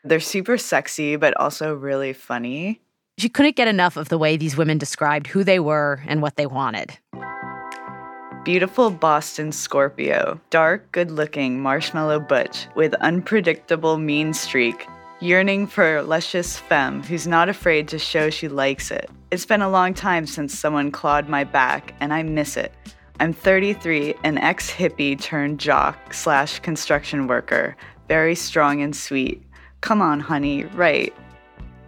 They're 0.02 0.18
super 0.18 0.58
sexy, 0.58 1.14
but 1.14 1.36
also 1.36 1.72
really 1.72 2.12
funny. 2.12 2.80
She 3.16 3.28
couldn't 3.28 3.54
get 3.54 3.68
enough 3.68 3.96
of 3.96 4.08
the 4.08 4.18
way 4.18 4.36
these 4.36 4.56
women 4.56 4.76
described 4.76 5.28
who 5.28 5.44
they 5.44 5.60
were 5.60 6.02
and 6.08 6.20
what 6.20 6.34
they 6.34 6.46
wanted. 6.46 6.98
Beautiful 8.44 8.90
Boston 8.90 9.52
Scorpio, 9.52 10.38
dark, 10.50 10.92
good 10.92 11.10
looking 11.10 11.62
marshmallow 11.62 12.20
butch 12.20 12.66
with 12.76 12.92
unpredictable 12.96 13.96
mean 13.96 14.34
streak, 14.34 14.86
yearning 15.20 15.66
for 15.66 16.02
luscious 16.02 16.58
femme 16.58 17.02
who's 17.02 17.26
not 17.26 17.48
afraid 17.48 17.88
to 17.88 17.98
show 17.98 18.28
she 18.28 18.48
likes 18.48 18.90
it. 18.90 19.08
It's 19.30 19.46
been 19.46 19.62
a 19.62 19.70
long 19.70 19.94
time 19.94 20.26
since 20.26 20.58
someone 20.58 20.90
clawed 20.90 21.26
my 21.26 21.44
back, 21.44 21.94
and 22.00 22.12
I 22.12 22.22
miss 22.22 22.58
it. 22.58 22.70
I'm 23.18 23.32
33, 23.32 24.14
an 24.24 24.36
ex 24.36 24.70
hippie 24.70 25.18
turned 25.18 25.58
jock 25.58 26.12
slash 26.12 26.58
construction 26.58 27.26
worker, 27.26 27.74
very 28.08 28.34
strong 28.34 28.82
and 28.82 28.94
sweet. 28.94 29.42
Come 29.80 30.02
on, 30.02 30.20
honey, 30.20 30.64
right. 30.64 31.14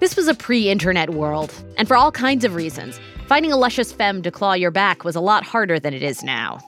This 0.01 0.17
was 0.17 0.27
a 0.27 0.35
pre 0.35 0.71
internet 0.71 1.11
world, 1.11 1.53
and 1.77 1.87
for 1.87 1.99
all 1.99 2.11
kinds 2.11 2.47
of 2.47 2.55
reasons, 2.55 2.99
finding 3.27 3.53
a 3.53 3.57
luscious 3.57 3.93
femme 3.93 4.23
to 4.23 4.31
claw 4.31 4.53
your 4.53 4.71
back 4.71 5.05
was 5.05 5.17
a 5.17 5.21
lot 5.21 5.45
harder 5.45 5.81
than 5.81 5.93
it 5.93 6.03
is 6.03 6.23
now. 6.23 6.59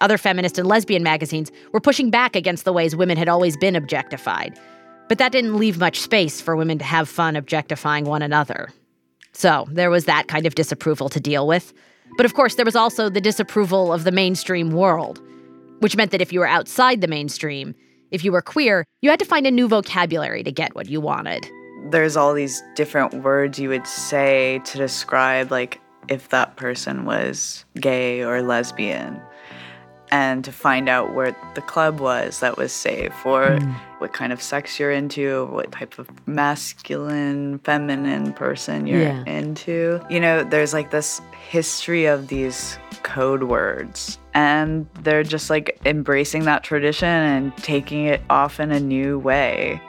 Other 0.00 0.18
feminist 0.18 0.58
and 0.58 0.66
lesbian 0.66 1.02
magazines 1.02 1.52
were 1.72 1.80
pushing 1.80 2.10
back 2.10 2.34
against 2.34 2.64
the 2.64 2.72
ways 2.72 2.96
women 2.96 3.16
had 3.16 3.28
always 3.28 3.56
been 3.56 3.76
objectified, 3.76 4.58
but 5.08 5.18
that 5.18 5.32
didn't 5.32 5.58
leave 5.58 5.78
much 5.78 6.00
space 6.00 6.40
for 6.40 6.56
women 6.56 6.78
to 6.78 6.84
have 6.84 7.08
fun 7.08 7.36
objectifying 7.36 8.04
one 8.04 8.22
another. 8.22 8.70
So 9.32 9.66
there 9.70 9.90
was 9.90 10.06
that 10.06 10.28
kind 10.28 10.46
of 10.46 10.54
disapproval 10.54 11.08
to 11.10 11.20
deal 11.20 11.46
with. 11.46 11.72
But 12.16 12.26
of 12.26 12.34
course, 12.34 12.56
there 12.56 12.64
was 12.64 12.76
also 12.76 13.08
the 13.08 13.20
disapproval 13.20 13.92
of 13.92 14.04
the 14.04 14.12
mainstream 14.12 14.70
world, 14.70 15.20
which 15.80 15.96
meant 15.96 16.10
that 16.10 16.20
if 16.20 16.32
you 16.32 16.40
were 16.40 16.46
outside 16.46 17.00
the 17.00 17.08
mainstream, 17.08 17.74
if 18.10 18.24
you 18.24 18.32
were 18.32 18.42
queer, 18.42 18.84
you 19.00 19.10
had 19.10 19.18
to 19.18 19.24
find 19.24 19.46
a 19.46 19.50
new 19.50 19.68
vocabulary 19.68 20.42
to 20.42 20.52
get 20.52 20.74
what 20.74 20.88
you 20.88 21.00
wanted. 21.00 21.46
There's 21.90 22.16
all 22.16 22.34
these 22.34 22.62
different 22.76 23.22
words 23.24 23.58
you 23.58 23.68
would 23.70 23.86
say 23.86 24.60
to 24.66 24.78
describe, 24.78 25.50
like, 25.50 25.80
if 26.08 26.28
that 26.30 26.56
person 26.56 27.04
was 27.04 27.64
gay 27.80 28.22
or 28.22 28.42
lesbian 28.42 29.20
and 30.12 30.44
to 30.44 30.52
find 30.52 30.90
out 30.90 31.14
where 31.14 31.34
the 31.54 31.62
club 31.62 31.98
was 31.98 32.40
that 32.40 32.58
was 32.58 32.70
safe 32.70 33.14
or 33.24 33.46
mm. 33.46 33.74
what 33.98 34.12
kind 34.12 34.30
of 34.30 34.42
sex 34.42 34.78
you're 34.78 34.92
into, 34.92 35.46
what 35.46 35.72
type 35.72 35.98
of 35.98 36.06
masculine, 36.28 37.58
feminine 37.60 38.34
person 38.34 38.86
you're 38.86 39.00
yeah. 39.00 39.24
into. 39.24 39.98
You 40.10 40.20
know, 40.20 40.44
there's 40.44 40.74
like 40.74 40.90
this 40.90 41.22
history 41.48 42.04
of 42.04 42.28
these 42.28 42.78
code 43.04 43.44
words 43.44 44.18
and 44.34 44.86
they're 45.02 45.22
just 45.22 45.48
like 45.48 45.80
embracing 45.86 46.44
that 46.44 46.62
tradition 46.62 47.08
and 47.08 47.56
taking 47.56 48.04
it 48.04 48.20
off 48.28 48.60
in 48.60 48.70
a 48.70 48.78
new 48.78 49.18
way. 49.18 49.80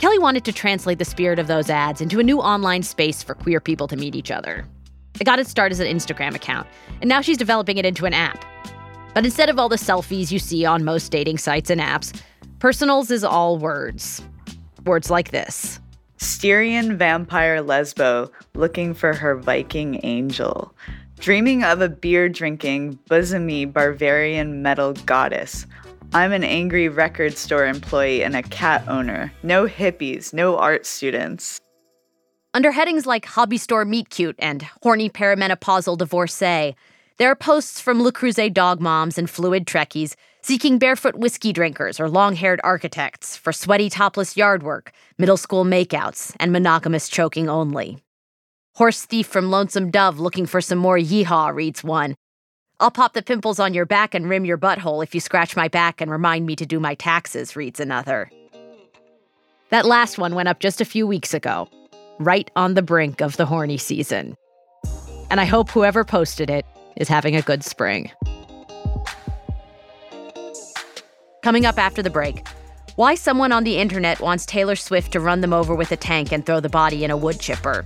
Kelly 0.00 0.18
wanted 0.18 0.44
to 0.46 0.52
translate 0.52 0.98
the 0.98 1.04
spirit 1.04 1.38
of 1.38 1.46
those 1.46 1.70
ads 1.70 2.00
into 2.00 2.18
a 2.18 2.24
new 2.24 2.40
online 2.40 2.82
space 2.82 3.22
for 3.22 3.34
queer 3.34 3.60
people 3.60 3.86
to 3.86 3.96
meet 3.96 4.16
each 4.16 4.32
other. 4.32 4.66
It 5.20 5.24
got 5.24 5.38
its 5.38 5.50
start 5.50 5.72
as 5.72 5.80
an 5.80 5.86
Instagram 5.86 6.34
account, 6.34 6.66
and 7.00 7.08
now 7.08 7.20
she's 7.20 7.38
developing 7.38 7.78
it 7.78 7.86
into 7.86 8.06
an 8.06 8.14
app. 8.14 8.44
But 9.14 9.24
instead 9.24 9.48
of 9.48 9.58
all 9.58 9.68
the 9.68 9.76
selfies 9.76 10.32
you 10.32 10.38
see 10.38 10.64
on 10.64 10.84
most 10.84 11.12
dating 11.12 11.38
sites 11.38 11.70
and 11.70 11.80
apps, 11.80 12.20
Personals 12.64 13.10
is 13.10 13.22
all 13.22 13.58
words. 13.58 14.22
Words 14.86 15.10
like 15.10 15.32
this 15.32 15.80
Styrian 16.16 16.96
vampire 16.96 17.62
lesbo 17.62 18.30
looking 18.54 18.94
for 18.94 19.12
her 19.12 19.36
Viking 19.36 20.00
angel. 20.02 20.74
Dreaming 21.18 21.62
of 21.62 21.82
a 21.82 21.90
beer 21.90 22.30
drinking, 22.30 22.98
bosomy 23.10 23.70
Bavarian 23.70 24.62
metal 24.62 24.94
goddess. 25.04 25.66
I'm 26.14 26.32
an 26.32 26.42
angry 26.42 26.88
record 26.88 27.36
store 27.36 27.66
employee 27.66 28.24
and 28.24 28.34
a 28.34 28.42
cat 28.42 28.82
owner. 28.88 29.30
No 29.42 29.66
hippies, 29.66 30.32
no 30.32 30.56
art 30.56 30.86
students. 30.86 31.60
Under 32.54 32.70
headings 32.70 33.04
like 33.04 33.26
hobby 33.26 33.58
store 33.58 33.84
meet 33.84 34.10
cute 34.10 34.36
and 34.38 34.62
horny 34.84 35.10
perimenopausal 35.10 35.98
divorcee, 35.98 36.76
there 37.16 37.28
are 37.28 37.34
posts 37.34 37.80
from 37.80 38.00
Le 38.00 38.12
Creuset 38.12 38.54
dog 38.54 38.80
moms 38.80 39.18
and 39.18 39.28
fluid 39.28 39.66
Trekkies 39.66 40.14
seeking 40.40 40.78
barefoot 40.78 41.16
whiskey 41.16 41.52
drinkers 41.52 41.98
or 41.98 42.08
long 42.08 42.36
haired 42.36 42.60
architects 42.62 43.36
for 43.36 43.52
sweaty 43.52 43.90
topless 43.90 44.36
yard 44.36 44.62
work, 44.62 44.92
middle 45.18 45.36
school 45.36 45.64
makeouts, 45.64 46.32
and 46.38 46.52
monogamous 46.52 47.08
choking 47.08 47.48
only. 47.48 47.98
Horse 48.76 49.04
thief 49.04 49.26
from 49.26 49.50
Lonesome 49.50 49.90
Dove 49.90 50.20
looking 50.20 50.46
for 50.46 50.60
some 50.60 50.78
more 50.78 50.96
yeehaw 50.96 51.52
reads 51.52 51.82
one. 51.82 52.14
I'll 52.78 52.92
pop 52.92 53.14
the 53.14 53.22
pimples 53.22 53.58
on 53.58 53.74
your 53.74 53.86
back 53.86 54.14
and 54.14 54.28
rim 54.28 54.44
your 54.44 54.58
butthole 54.58 55.02
if 55.02 55.12
you 55.12 55.20
scratch 55.20 55.56
my 55.56 55.66
back 55.66 56.00
and 56.00 56.08
remind 56.08 56.46
me 56.46 56.54
to 56.54 56.66
do 56.66 56.78
my 56.78 56.94
taxes, 56.94 57.56
reads 57.56 57.80
another. 57.80 58.30
That 59.70 59.86
last 59.86 60.18
one 60.18 60.36
went 60.36 60.48
up 60.48 60.60
just 60.60 60.80
a 60.80 60.84
few 60.84 61.04
weeks 61.04 61.34
ago, 61.34 61.68
right 62.18 62.50
on 62.56 62.74
the 62.74 62.82
brink 62.82 63.20
of 63.20 63.36
the 63.36 63.46
horny 63.46 63.78
season. 63.78 64.36
And 65.30 65.40
I 65.40 65.44
hope 65.44 65.70
whoever 65.70 66.04
posted 66.04 66.50
it 66.50 66.64
is 66.96 67.08
having 67.08 67.36
a 67.36 67.42
good 67.42 67.64
spring. 67.64 68.10
Coming 71.42 71.66
up 71.66 71.78
after 71.78 72.02
the 72.02 72.10
break, 72.10 72.46
why 72.96 73.14
someone 73.14 73.52
on 73.52 73.64
the 73.64 73.76
internet 73.78 74.20
wants 74.20 74.46
Taylor 74.46 74.76
Swift 74.76 75.12
to 75.12 75.20
run 75.20 75.40
them 75.40 75.52
over 75.52 75.74
with 75.74 75.92
a 75.92 75.96
tank 75.96 76.32
and 76.32 76.46
throw 76.46 76.60
the 76.60 76.68
body 76.68 77.04
in 77.04 77.10
a 77.10 77.16
wood 77.16 77.40
chipper. 77.40 77.84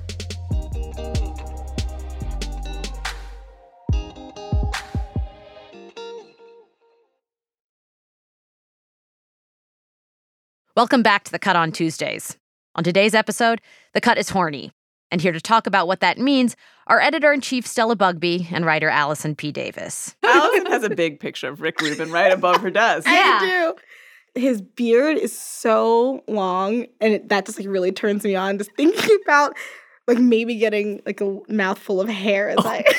Welcome 10.77 11.03
back 11.03 11.25
to 11.25 11.33
The 11.33 11.41
Cut 11.41 11.57
on 11.57 11.73
Tuesdays. 11.73 12.38
On 12.79 12.85
today's 12.85 13.13
episode, 13.13 13.61
The 13.93 14.01
Cut 14.01 14.19
is 14.19 14.29
horny. 14.29 14.71
And 15.11 15.21
here 15.21 15.33
to 15.33 15.41
talk 15.41 15.67
about 15.67 15.89
what 15.89 15.99
that 15.99 16.17
means 16.17 16.55
are 16.87 17.01
editor 17.01 17.33
in 17.33 17.41
chief 17.41 17.67
Stella 17.67 17.97
Bugbee 17.97 18.53
and 18.53 18.65
writer 18.65 18.89
Allison 18.89 19.35
P. 19.35 19.51
Davis. 19.51 20.15
Allison 20.25 20.67
has 20.67 20.85
a 20.85 20.91
big 20.91 21.19
picture 21.19 21.49
of 21.49 21.61
Rick 21.61 21.81
Rubin 21.81 22.13
right 22.13 22.33
above 22.33 22.59
her 22.59 22.71
desk. 22.71 23.05
I 23.09 23.41
do. 23.41 24.41
His 24.41 24.63
beard 24.63 25.19
is 25.19 25.37
so 25.37 26.23
long, 26.29 26.87
and 27.01 27.15
it, 27.15 27.29
that 27.31 27.47
just 27.47 27.59
like 27.59 27.67
really 27.67 27.91
turns 27.91 28.23
me 28.23 28.37
on. 28.37 28.59
Just 28.59 28.71
thinking 28.77 29.19
about 29.25 29.57
like 30.07 30.19
maybe 30.19 30.55
getting 30.55 31.03
like 31.05 31.21
a 31.21 31.37
mouthful 31.49 32.01
of 32.01 32.09
hair 32.09 32.49
as 32.49 32.59
oh. 32.61 32.69
I. 32.69 32.85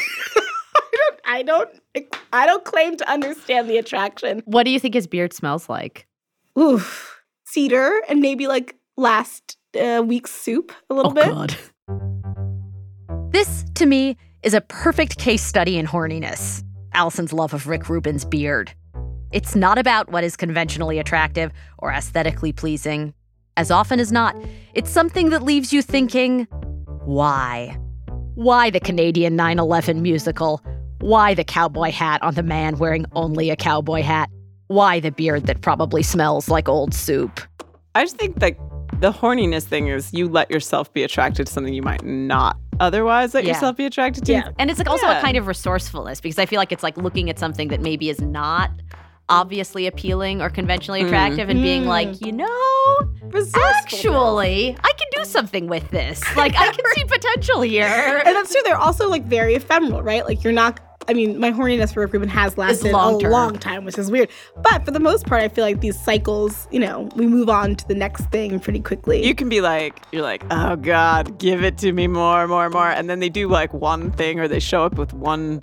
I 0.76 0.92
don't. 0.92 1.20
I 1.24 1.44
don't. 1.44 2.18
I 2.34 2.46
don't 2.46 2.66
claim 2.66 2.98
to 2.98 3.10
understand 3.10 3.70
the 3.70 3.78
attraction. 3.78 4.42
What 4.44 4.64
do 4.64 4.72
you 4.72 4.80
think 4.82 4.94
his 4.94 5.08
beard 5.08 5.32
smells 5.32 5.70
like? 5.70 6.06
Oof, 6.60 7.22
cedar 7.46 8.02
and 8.10 8.20
maybe 8.20 8.46
like 8.48 8.76
last 8.98 9.56
uh, 9.76 10.02
week's 10.02 10.32
soup 10.32 10.72
a 10.90 10.94
little 10.94 11.12
oh, 11.12 11.16
bit. 11.16 11.26
God. 11.26 11.56
This, 13.32 13.64
to 13.76 13.86
me, 13.86 14.18
is 14.42 14.56
a 14.56 14.62
perfect 14.62 15.20
case 15.20 15.44
study 15.44 15.78
in 15.78 15.86
horniness. 15.86 16.64
Allison's 16.94 17.32
love 17.32 17.54
of 17.54 17.68
Rick 17.68 17.88
Rubin's 17.88 18.26
beard. 18.26 18.74
It's 19.32 19.56
not 19.56 19.78
about 19.78 20.12
what 20.12 20.24
is 20.24 20.36
conventionally 20.36 20.98
attractive 20.98 21.52
or 21.78 21.92
aesthetically 21.92 22.52
pleasing. 22.52 23.14
As 23.56 23.70
often 23.70 24.00
as 24.00 24.12
not, 24.12 24.36
it's 24.74 24.90
something 24.90 25.30
that 25.30 25.44
leaves 25.44 25.72
you 25.72 25.84
thinking, 25.84 26.48
why? 27.06 27.78
Why 28.34 28.72
the 28.72 28.80
Canadian 28.80 29.36
9 29.36 29.60
11 29.60 30.02
musical? 30.02 30.62
Why 31.02 31.34
the 31.34 31.44
cowboy 31.44 31.92
hat 31.92 32.24
on 32.24 32.34
the 32.34 32.44
man 32.44 32.78
wearing 32.78 33.06
only 33.14 33.52
a 33.52 33.56
cowboy 33.56 34.02
hat? 34.02 34.30
Why 34.68 35.00
the 35.00 35.12
beard 35.12 35.46
that 35.46 35.62
probably 35.62 36.04
smells 36.04 36.50
like 36.50 36.68
old 36.68 36.94
soup? 36.94 37.42
I 37.96 38.04
just 38.04 38.18
think 38.18 38.42
like 38.42 38.58
the 39.00 39.12
horniness 39.12 39.64
thing 39.64 39.88
is 39.88 40.14
you 40.14 40.28
let 40.28 40.50
yourself 40.52 40.92
be 40.94 41.04
attracted 41.04 41.48
to 41.48 41.54
something 41.54 41.74
you 41.74 41.82
might 41.82 42.04
not 42.04 42.58
otherwise 42.80 43.34
let 43.34 43.44
Yeah. 43.44 43.54
yourself 43.54 43.78
be 43.78 43.86
attracted 43.86 44.26
to. 44.26 44.32
Yeah. 44.34 44.50
And 44.60 44.70
it's 44.70 44.78
like 44.80 44.90
also 44.90 45.06
Yeah. 45.08 45.20
a 45.20 45.22
kind 45.22 45.38
of 45.38 45.48
resourcefulness 45.48 46.22
because 46.22 46.40
I 46.40 46.46
feel 46.46 46.58
like 46.58 46.72
it's 46.72 46.84
like 46.84 46.98
looking 46.98 47.30
at 47.30 47.38
something 47.40 47.70
that 47.70 47.82
maybe 47.82 48.10
is 48.10 48.22
not 48.22 48.72
obviously 49.30 49.86
appealing 49.86 50.42
or 50.42 50.50
conventionally 50.50 51.02
Mm. 51.02 51.08
attractive 51.08 51.50
and 51.50 51.62
being 51.62 51.84
Mm. 51.84 51.88
like, 51.88 52.20
you 52.26 52.32
know, 52.32 52.48
actually, 53.56 54.76
I 54.84 54.92
can 54.94 55.08
do 55.18 55.26
something 55.26 55.68
with 55.68 55.90
this. 55.92 56.22
Like, 56.36 56.56
I 56.58 56.72
can 56.72 56.84
see 56.96 57.04
potential 57.06 57.62
here. 57.62 58.22
And 58.26 58.36
that's 58.36 58.52
true. 58.52 58.62
They're 58.64 58.78
also 58.78 59.08
like 59.10 59.26
very 59.26 59.56
ephemeral, 59.56 60.02
right? 60.04 60.26
Like 60.26 60.44
you're 60.44 60.54
not. 60.54 60.80
I 61.08 61.14
mean, 61.14 61.40
my 61.40 61.52
horniness 61.52 61.94
for 61.94 62.02
Rick 62.02 62.14
Rubin 62.14 62.30
has 62.30 62.58
lasted 62.58 62.92
a 62.92 62.94
long-term. 62.94 63.32
long 63.32 63.58
time, 63.58 63.84
which 63.84 63.98
is 63.98 64.12
weird. 64.12 64.30
But 64.62 64.86
for 64.86 64.92
the 64.92 65.00
most 65.00 65.26
part, 65.26 65.42
I 65.42 65.48
feel 65.48 65.64
like 65.64 65.82
these 65.82 66.00
cycles, 66.00 66.68
you 66.72 66.80
know, 66.80 67.10
we 67.16 67.26
move 67.26 67.50
on 67.50 67.76
to 67.78 67.88
the 67.88 67.96
next 67.96 68.26
thing 68.26 68.60
pretty 68.60 68.80
quickly. 68.80 69.26
You 69.26 69.34
can 69.34 69.50
be 69.50 69.62
like, 69.62 70.00
you're 70.12 70.22
like, 70.22 70.44
oh 70.52 70.76
God, 70.76 71.40
give 71.40 71.64
it 71.64 71.80
to 71.80 71.92
me 71.94 72.08
more, 72.08 72.48
more, 72.48 72.70
more. 72.70 72.90
And 72.90 73.10
then 73.10 73.20
they 73.20 73.30
do 73.30 73.48
like 73.48 73.74
one 73.74 74.12
thing 74.12 74.40
or 74.40 74.48
they 74.48 74.60
show 74.60 74.84
up 74.84 74.96
with 74.96 75.14
one 75.14 75.62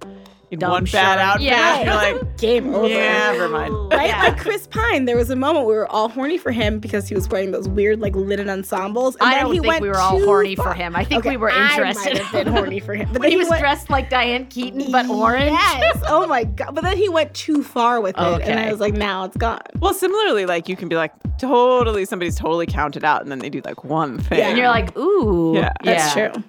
in 0.51 0.59
Dumb 0.61 0.71
one 0.71 0.85
bad 0.85 0.91
shirt. 1.17 1.19
outfit. 1.21 1.43
Yeah. 1.43 1.83
You're 2.11 2.19
like, 2.19 2.37
Game 2.39 2.75
over. 2.75 2.87
yeah, 2.87 3.33
never 3.33 3.49
mind. 3.49 3.75
Right? 3.91 4.11
Like 4.11 4.39
Chris 4.39 4.67
Pine, 4.69 5.05
there 5.07 5.17
was 5.17 5.31
a 5.31 5.37
moment 5.37 5.67
we 5.67 5.73
were 5.75 5.91
all 5.91 6.09
horny 6.09 6.39
for 6.39 6.53
him 6.53 6.79
because 6.79 7.09
he 7.09 7.15
was 7.15 7.29
wearing 7.29 7.51
those 7.51 7.69
weird 7.69 7.99
like 8.01 8.15
linen 8.15 8.49
ensembles. 8.51 9.17
And 9.17 9.29
I 9.29 9.35
then 9.35 9.45
don't 9.45 9.53
he 9.55 9.59
think 9.61 9.69
went 9.69 9.83
we 9.83 9.89
were 9.89 9.99
all 9.99 10.23
horny 10.25 10.55
far. 10.55 10.67
for 10.69 10.75
him. 10.75 10.95
I 10.95 11.03
think 11.05 11.21
Okay, 11.21 11.31
we 11.31 11.37
were 11.39 11.51
I 11.51 11.71
interested. 11.71 12.15
might 12.15 12.19
have 12.23 12.45
been 12.45 12.53
horny 12.53 12.79
for 12.81 12.95
him. 12.95 13.09
But 13.13 13.21
when 13.21 13.23
then 13.23 13.31
he 13.33 13.37
was 13.39 13.49
went, 13.49 13.61
dressed 13.61 13.91
like 13.91 14.09
Diane 14.11 14.47
Keaton, 14.47 14.93
but 14.93 15.09
orange. 15.09 15.51
Yes. 15.51 16.03
Oh 16.07 16.27
my 16.27 16.45
god. 16.45 16.75
But 16.75 16.85
then 16.85 16.97
he 16.97 17.09
went 17.09 17.35
too 17.35 17.63
far 17.65 18.01
with 18.01 18.17
it. 18.17 18.43
And 18.43 18.61
I 18.61 18.71
was 18.71 18.81
like, 18.81 18.95
now 18.95 19.25
it's 19.25 19.37
gone. 19.37 19.61
Well, 19.81 19.95
similarly, 19.95 20.47
like 20.47 20.69
you 20.69 20.77
can 20.77 20.89
be 20.89 20.97
like, 20.97 21.13
totally, 21.39 22.05
somebody's 22.05 22.37
totally 22.37 22.67
counted 22.67 23.05
out, 23.05 23.23
and 23.23 23.31
then 23.31 23.39
they 23.41 23.51
do 23.51 23.61
like 23.65 23.83
one 23.85 24.19
thing. 24.19 24.39
Yeah. 24.39 24.49
And 24.51 24.59
you're 24.59 24.69
like, 24.69 24.97
ooh. 24.97 25.55
Yeah. 25.55 25.73
That's 25.83 26.15
yeah. 26.17 26.31
true. 26.31 26.43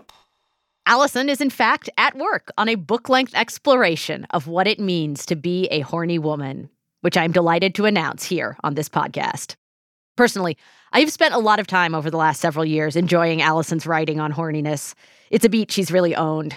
Allison 0.89 1.28
is, 1.28 1.41
in 1.41 1.50
fact, 1.50 1.89
at 1.97 2.17
work 2.17 2.50
on 2.58 2.69
a 2.69 2.76
book 2.76 3.10
length 3.10 3.36
exploration 3.36 4.26
of 4.30 4.47
what 4.47 4.67
it 4.67 4.80
means 4.80 5.26
to 5.26 5.36
be 5.36 5.65
a 5.65 5.82
horny 5.82 6.17
woman, 6.17 6.69
which 7.02 7.17
I'm 7.17 7.34
delighted 7.34 7.76
to 7.76 7.84
announce 7.84 8.23
here 8.23 8.56
on 8.63 8.76
this 8.76 8.88
podcast. 8.88 9.58
Personally, 10.15 10.58
I've 10.93 11.12
spent 11.12 11.34
a 11.34 11.39
lot 11.39 11.60
of 11.60 11.67
time 11.67 11.93
over 11.93 12.10
the 12.10 12.15
last 12.15 12.39
several 12.39 12.63
years 12.63 12.95
enjoying 12.95 13.41
Allison's 13.41 13.86
writing 13.86 14.21
on 14.21 14.32
horniness. 14.32 14.93
It's 15.30 15.43
a 15.43 15.50
beat 15.50 15.73
she's 15.73 15.91
really 15.91 16.15
owned. 16.15 16.56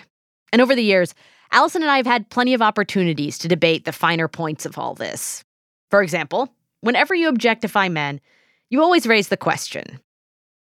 And 0.53 0.63
over 0.63 0.77
the 0.77 0.85
years, 0.85 1.13
Allison 1.51 1.83
and 1.83 1.91
I 1.91 1.97
have 1.97 2.07
had 2.07 2.31
plenty 2.31 2.55
of 2.55 2.63
opportunities 2.63 3.37
to 3.39 3.49
debate 3.49 3.85
the 3.85 3.91
finer 3.91 4.29
points 4.29 4.65
of 4.65 4.79
all 4.79 4.95
this. 4.95 5.43
For 5.91 6.05
example, 6.05 6.55
whenever 6.83 7.17
you 7.17 7.29
objectify 7.29 7.89
men, 7.89 8.21
you 8.69 8.81
always 8.81 9.09
raise 9.09 9.27
the 9.27 9.37
question 9.37 9.99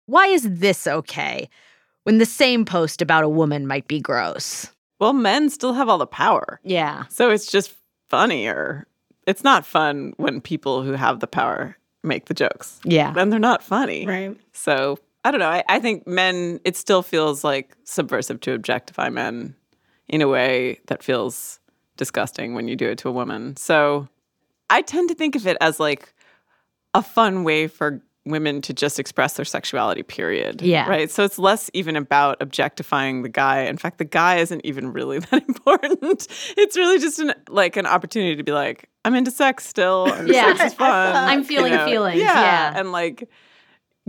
why 0.06 0.28
is 0.28 0.48
this 0.58 0.86
okay? 0.86 1.50
When 2.08 2.16
the 2.16 2.24
same 2.24 2.64
post 2.64 3.02
about 3.02 3.22
a 3.22 3.28
woman 3.28 3.66
might 3.66 3.86
be 3.86 4.00
gross. 4.00 4.72
Well, 4.98 5.12
men 5.12 5.50
still 5.50 5.74
have 5.74 5.90
all 5.90 5.98
the 5.98 6.06
power. 6.06 6.58
Yeah. 6.64 7.04
So 7.10 7.28
it's 7.28 7.52
just 7.52 7.74
funnier. 8.08 8.86
It's 9.26 9.44
not 9.44 9.66
fun 9.66 10.14
when 10.16 10.40
people 10.40 10.82
who 10.82 10.92
have 10.92 11.20
the 11.20 11.26
power 11.26 11.76
make 12.02 12.24
the 12.24 12.32
jokes. 12.32 12.80
Yeah. 12.82 13.12
Then 13.12 13.28
they're 13.28 13.38
not 13.38 13.62
funny. 13.62 14.06
Right. 14.06 14.34
So 14.54 14.98
I 15.22 15.30
don't 15.30 15.40
know. 15.40 15.50
I, 15.50 15.62
I 15.68 15.80
think 15.80 16.06
men, 16.06 16.60
it 16.64 16.78
still 16.78 17.02
feels 17.02 17.44
like 17.44 17.76
subversive 17.84 18.40
to 18.40 18.54
objectify 18.54 19.10
men 19.10 19.54
in 20.08 20.22
a 20.22 20.28
way 20.28 20.80
that 20.86 21.02
feels 21.02 21.60
disgusting 21.98 22.54
when 22.54 22.68
you 22.68 22.74
do 22.74 22.88
it 22.88 22.96
to 23.00 23.10
a 23.10 23.12
woman. 23.12 23.54
So 23.58 24.08
I 24.70 24.80
tend 24.80 25.10
to 25.10 25.14
think 25.14 25.36
of 25.36 25.46
it 25.46 25.58
as 25.60 25.78
like 25.78 26.14
a 26.94 27.02
fun 27.02 27.44
way 27.44 27.66
for 27.66 28.00
women 28.30 28.60
to 28.62 28.72
just 28.72 28.98
express 28.98 29.34
their 29.34 29.44
sexuality, 29.44 30.02
period. 30.02 30.62
Yeah. 30.62 30.88
Right. 30.88 31.10
So 31.10 31.24
it's 31.24 31.38
less 31.38 31.70
even 31.74 31.96
about 31.96 32.36
objectifying 32.40 33.22
the 33.22 33.28
guy. 33.28 33.60
In 33.62 33.76
fact, 33.78 33.98
the 33.98 34.04
guy 34.04 34.36
isn't 34.36 34.64
even 34.64 34.92
really 34.92 35.18
that 35.30 35.46
important. 35.48 36.26
It's 36.56 36.76
really 36.76 36.98
just 36.98 37.18
an 37.18 37.34
like 37.48 37.76
an 37.76 37.86
opportunity 37.86 38.36
to 38.36 38.42
be 38.42 38.52
like, 38.52 38.88
I'm 39.04 39.14
into 39.14 39.30
sex 39.30 39.66
still. 39.66 40.06
And 40.12 40.28
Yeah. 40.28 40.54
sex 40.56 40.72
is 40.72 40.74
fun. 40.74 41.16
I'm 41.16 41.44
feeling 41.44 41.72
the 41.72 41.84
feelings, 41.84 42.20
yeah. 42.20 42.72
And 42.74 42.92
like, 42.92 43.28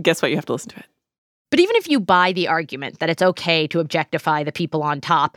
guess 0.02 0.22
what? 0.22 0.30
You 0.30 0.36
have 0.36 0.46
to 0.46 0.52
listen 0.52 0.70
to 0.70 0.78
it. 0.78 0.86
But 1.50 1.58
even 1.60 1.74
if 1.76 1.88
you 1.88 1.98
buy 1.98 2.32
the 2.32 2.46
argument 2.48 3.00
that 3.00 3.10
it's 3.10 3.22
okay 3.22 3.66
to 3.68 3.80
objectify 3.80 4.44
the 4.44 4.52
people 4.52 4.82
on 4.82 5.00
top, 5.00 5.36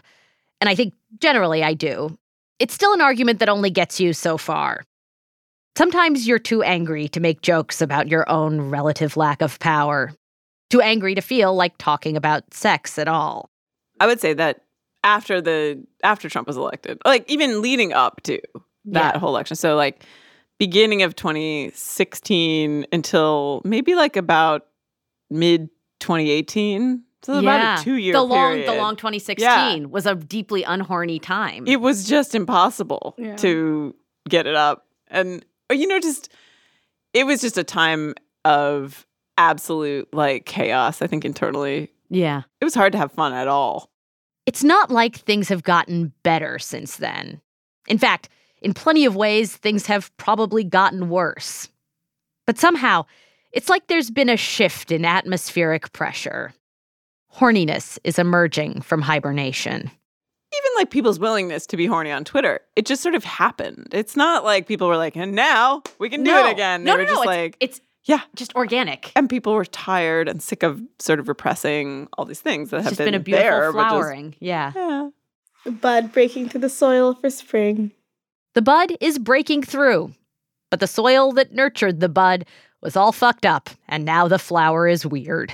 and 0.62 0.70
I 0.70 0.76
think 0.76 0.94
generally 1.20 1.64
I 1.64 1.74
do, 1.74 2.18
it's 2.60 2.74
still 2.74 2.94
an 2.94 3.02
argument 3.02 3.40
that 3.40 3.50
only 3.50 3.72
gets 3.72 4.00
you 4.00 4.14
so 4.14 4.38
far. 4.38 4.84
Sometimes 5.78 6.28
you're 6.28 6.40
too 6.40 6.62
angry 6.64 7.08
to 7.10 7.20
make 7.20 7.42
jokes 7.42 7.82
about 7.82 8.08
your 8.08 8.30
own 8.30 8.62
relative 8.70 9.18
lack 9.18 9.42
of 9.42 9.58
power, 9.60 10.14
too 10.70 10.82
angry 10.82 11.16
to 11.16 11.22
feel 11.22 11.56
like 11.56 11.74
talking 11.80 12.16
about 12.16 12.54
sex 12.54 13.00
at 13.00 13.08
all. 13.08 13.50
I 14.00 14.06
would 14.06 14.20
say 14.20 14.34
that 14.34 14.62
after 15.04 15.42
the 15.42 15.84
after 16.04 16.30
Trump 16.30 16.48
was 16.48 16.58
elected, 16.58 17.00
like 17.06 17.30
even 17.30 17.62
leading 17.62 17.92
up 17.94 18.22
to 18.24 18.40
that 18.86 19.16
Yeah. 19.16 19.20
whole 19.20 19.30
election, 19.30 19.56
so 19.56 19.76
like 19.76 20.04
beginning 20.60 21.02
of 21.02 21.16
2016 21.16 22.86
until 22.92 23.62
maybe 23.66 23.96
like 23.96 24.16
about 24.16 24.68
mid 25.32 25.70
2018, 26.00 27.02
so 27.24 27.40
about 27.40 27.80
a 27.80 27.84
two 27.84 27.96
year 27.96 28.14
the 28.14 28.22
long, 28.22 28.52
period. 28.54 28.70
the 28.70 28.76
long 28.76 28.96
2016 28.96 29.82
Yeah. 29.82 29.86
was 29.88 30.06
a 30.06 30.14
deeply 30.16 30.64
unhorny 30.64 31.20
time. 31.20 31.66
it 31.68 31.82
was 31.82 32.06
just 32.08 32.36
impossible 32.36 33.16
Yeah. 33.18 33.36
to 33.38 33.96
get 34.30 34.46
it 34.48 34.56
up 34.56 34.86
and 35.08 35.44
or, 35.74 35.76
you 35.76 35.88
know 35.88 36.00
just 36.00 36.32
it 37.14 37.26
was 37.26 37.42
just 37.42 37.58
a 37.58 37.64
time 37.64 38.14
of 38.46 39.06
absolute 39.38 40.12
like 40.14 40.46
chaos 40.46 41.02
i 41.02 41.08
think 41.08 41.26
internally 41.26 41.90
yeah. 42.10 42.44
it 42.62 42.64
was 42.66 42.76
hard 42.76 42.92
to 42.92 42.98
have 42.98 43.12
fun 43.12 43.34
at 43.34 43.48
all 43.48 43.90
It's 44.46 44.64
not 44.64 44.92
like 44.92 45.16
things 45.16 45.50
have 45.50 45.64
gotten 45.64 46.12
better 46.24 46.60
since 46.60 46.98
then. 46.98 47.42
In 47.88 47.98
fact, 47.98 48.30
in 48.62 48.74
plenty 48.74 49.06
of 49.06 49.16
ways, 49.16 49.56
things 49.56 49.86
have 49.86 50.16
probably 50.18 50.64
gotten 50.64 51.10
worse. 51.10 51.70
But 52.46 52.60
somehow, 52.60 53.06
it's 53.52 53.70
like 53.70 53.88
there's 53.88 54.12
been 54.12 54.30
a 54.30 54.38
shift 54.38 54.92
in 54.92 55.06
atmospheric 55.06 55.94
pressure. 55.94 56.54
Horniness 57.36 57.98
is 58.04 58.20
emerging 58.20 58.82
from 58.82 59.02
hibernation. 59.02 59.90
Even 60.58 60.72
like 60.78 60.90
people's 60.92 61.20
willingness 61.20 61.66
to 61.68 61.78
be 61.78 61.86
horny 61.86 62.12
on 62.12 62.24
Twitter, 62.24 62.60
it 62.76 62.86
just 62.86 63.02
sort 63.02 63.16
of 63.16 63.24
happened. 63.24 63.88
It's 63.92 64.16
not 64.16 64.44
like 64.44 64.68
people 64.68 64.88
were 64.88 64.98
like, 64.98 65.16
and 65.16 65.34
now 65.34 65.82
we 66.00 66.10
can 66.10 66.24
do 66.24 66.32
No. 66.32 66.48
it 66.48 66.52
again. 66.52 66.84
They 66.84 66.92
No, 66.92 66.98
were 66.98 67.04
no, 67.04 67.10
just 67.10 67.16
no, 67.26 67.32
it's- 67.32 67.38
like, 67.44 67.58
it's 67.60 67.82
yeah, 68.06 68.22
just 68.36 68.54
organic. 68.56 69.12
And 69.16 69.30
people 69.30 69.54
were 69.54 69.66
tired 69.66 70.28
and 70.28 70.42
sick 70.44 70.62
of 70.64 70.82
sort 71.00 71.20
of 71.20 71.28
repressing 71.28 72.08
all 72.18 72.26
these 72.26 72.42
things 72.42 72.70
that 72.70 72.78
It's 72.78 72.84
have 72.86 72.92
just 72.92 72.98
been, 73.00 73.08
been 73.08 73.16
a 73.16 73.20
beautiful 73.20 73.50
there, 73.50 73.72
but 73.72 73.80
just- 73.80 73.90
flowering. 73.90 74.36
yeah. 74.40 74.72
yeah. 74.76 75.10
The 75.66 75.72
bud 75.72 76.12
breaking 76.12 76.50
through 76.50 76.62
the 76.62 76.70
soil 76.70 77.14
for 77.16 77.30
spring. 77.30 77.92
The 78.54 78.62
bud 78.62 78.98
is 79.00 79.18
breaking 79.18 79.64
through, 79.64 80.14
but 80.70 80.80
the 80.82 80.88
soil 80.88 81.32
that 81.32 81.54
nurtured 81.54 82.02
the 82.02 82.10
bud 82.10 82.46
was 82.82 82.98
all 82.98 83.14
fucked 83.14 83.46
up, 83.46 83.70
and 83.88 84.04
now 84.04 84.28
the 84.28 84.38
flower 84.38 84.88
is 84.90 85.06
weird. 85.06 85.54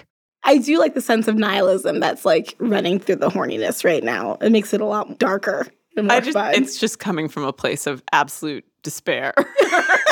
I 0.50 0.58
do 0.58 0.80
like 0.80 0.96
the 0.96 1.02
sense 1.02 1.28
of 1.28 1.36
nihilism 1.36 2.00
that's 2.00 2.26
like 2.26 2.56
running 2.60 3.00
through 3.00 3.18
the 3.18 3.30
horniness 3.30 3.84
right 3.86 4.04
now. 4.04 4.38
It 4.42 4.52
makes 4.52 4.74
it 4.74 4.82
a 4.82 4.86
lot 4.86 5.20
darker 5.20 5.68
and 5.96 6.08
more 6.08 6.18
I 6.18 6.20
just 6.22 6.34
fun. 6.38 6.54
it's 6.56 6.80
just 6.80 6.98
coming 7.00 7.28
from 7.30 7.44
a 7.44 7.54
place 7.54 7.86
of 7.88 8.02
absolute 8.12 8.66
despair. 8.84 9.34
it's 9.38 10.10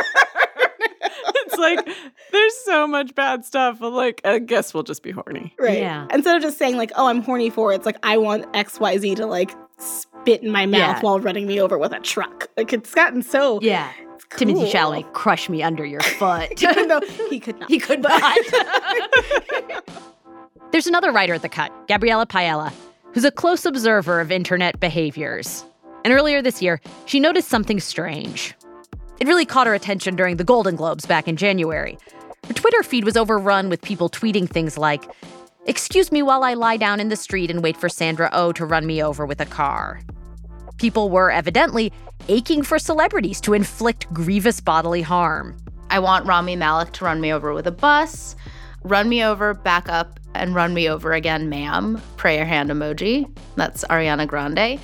like 1.58 1.88
there's 2.32 2.58
so 2.66 2.88
much 2.88 3.16
bad 3.16 3.46
stuff. 3.46 3.80
But 3.80 3.92
like, 3.94 4.22
I 4.26 4.40
guess 4.40 4.74
we'll 4.74 4.84
just 4.84 5.04
be 5.04 5.12
horny. 5.12 5.54
Right. 5.60 5.80
Yeah. 5.80 6.08
Instead 6.14 6.36
of 6.36 6.42
just 6.42 6.58
saying 6.58 6.78
like, 6.78 6.92
"Oh, 6.96 7.08
I'm 7.08 7.22
horny 7.22 7.50
for," 7.50 7.72
it, 7.72 7.76
it's 7.78 7.86
like 7.86 7.98
I 8.04 8.18
want 8.18 8.46
X, 8.56 8.80
Y, 8.80 8.98
Z 8.98 9.16
to 9.16 9.26
like 9.26 9.52
spit 9.80 10.44
in 10.44 10.52
my 10.52 10.66
mouth 10.66 10.80
Yeah. 10.80 11.00
while 11.02 11.20
running 11.20 11.48
me 11.48 11.60
over 11.62 11.78
with 11.78 11.94
a 11.94 12.00
truck. 12.00 12.48
Like 12.58 12.74
it's 12.74 12.94
gotten 12.94 13.22
so. 13.22 13.60
Yeah. 13.62 13.90
it's 14.16 14.26
Timothée 14.26 14.54
cool. 14.54 14.66
Chalamet, 14.68 15.14
crush 15.14 15.50
me 15.50 15.64
under 15.64 15.86
your 15.86 16.02
foot. 16.20 16.62
Even 16.62 16.88
though 16.90 17.02
he 17.30 17.40
could 17.40 17.60
not. 17.60 17.70
he 17.70 17.80
could 17.80 18.02
not. 18.02 18.38
There's 20.72 20.88
another 20.88 21.12
writer 21.12 21.34
at 21.34 21.42
the 21.42 21.50
cut, 21.50 21.72
Gabriella 21.88 22.26
Paiella, 22.26 22.74
who's 23.14 23.26
a 23.26 23.32
close 23.32 23.66
observer 23.66 24.20
of 24.20 24.32
internet 24.32 24.80
behaviors. 24.80 25.66
And 26.04 26.14
earlier 26.14 26.42
this 26.42 26.62
year, 26.62 26.80
she 27.06 27.20
noticed 27.20 27.50
something 27.50 27.80
strange. 27.80 28.56
It 29.20 29.28
really 29.28 29.46
caught 29.46 29.68
her 29.68 29.74
attention 29.74 30.16
during 30.16 30.38
the 30.38 30.44
Golden 30.44 30.76
Globes 30.76 31.06
back 31.06 31.28
in 31.28 31.38
January. 31.38 31.98
Her 32.48 32.54
Twitter 32.54 32.84
feed 32.84 33.04
was 33.04 33.18
overrun 33.18 33.70
with 33.70 33.82
people 33.82 34.10
tweeting 34.10 34.50
things 34.50 34.78
like, 34.78 35.06
Excuse 35.66 36.12
me 36.12 36.22
while 36.22 36.44
I 36.44 36.54
lie 36.54 36.78
down 36.78 37.00
in 37.00 37.10
the 37.10 37.16
street 37.16 37.52
and 37.52 37.62
wait 37.62 37.76
for 37.76 37.90
Sandra 37.90 38.30
O 38.32 38.48
oh 38.48 38.52
to 38.54 38.66
run 38.66 38.86
me 38.86 39.04
over 39.04 39.26
with 39.26 39.42
a 39.42 39.46
car. 39.46 40.00
People 40.78 41.10
were 41.10 41.32
evidently 41.32 41.92
aching 42.30 42.62
for 42.62 42.80
celebrities 42.80 43.42
to 43.42 43.54
inflict 43.54 44.12
grievous 44.14 44.62
bodily 44.62 45.02
harm. 45.02 45.58
I 45.90 46.00
want 46.00 46.26
Rami 46.26 46.56
Malek 46.56 46.94
to 46.94 47.06
run 47.06 47.20
me 47.20 47.34
over 47.34 47.54
with 47.54 47.68
a 47.68 47.72
bus, 47.72 48.36
run 48.84 49.10
me 49.10 49.24
over, 49.24 49.54
back 49.54 49.90
up, 49.90 50.20
and 50.38 50.56
run 50.56 50.74
me 50.74 50.90
over 50.90 51.14
again, 51.14 51.50
ma'am. 51.50 52.02
Prayer 52.16 52.46
hand 52.46 52.70
emoji. 52.70 53.30
That's 53.56 53.84
Ariana 53.86 54.28
Grande. 54.28 54.80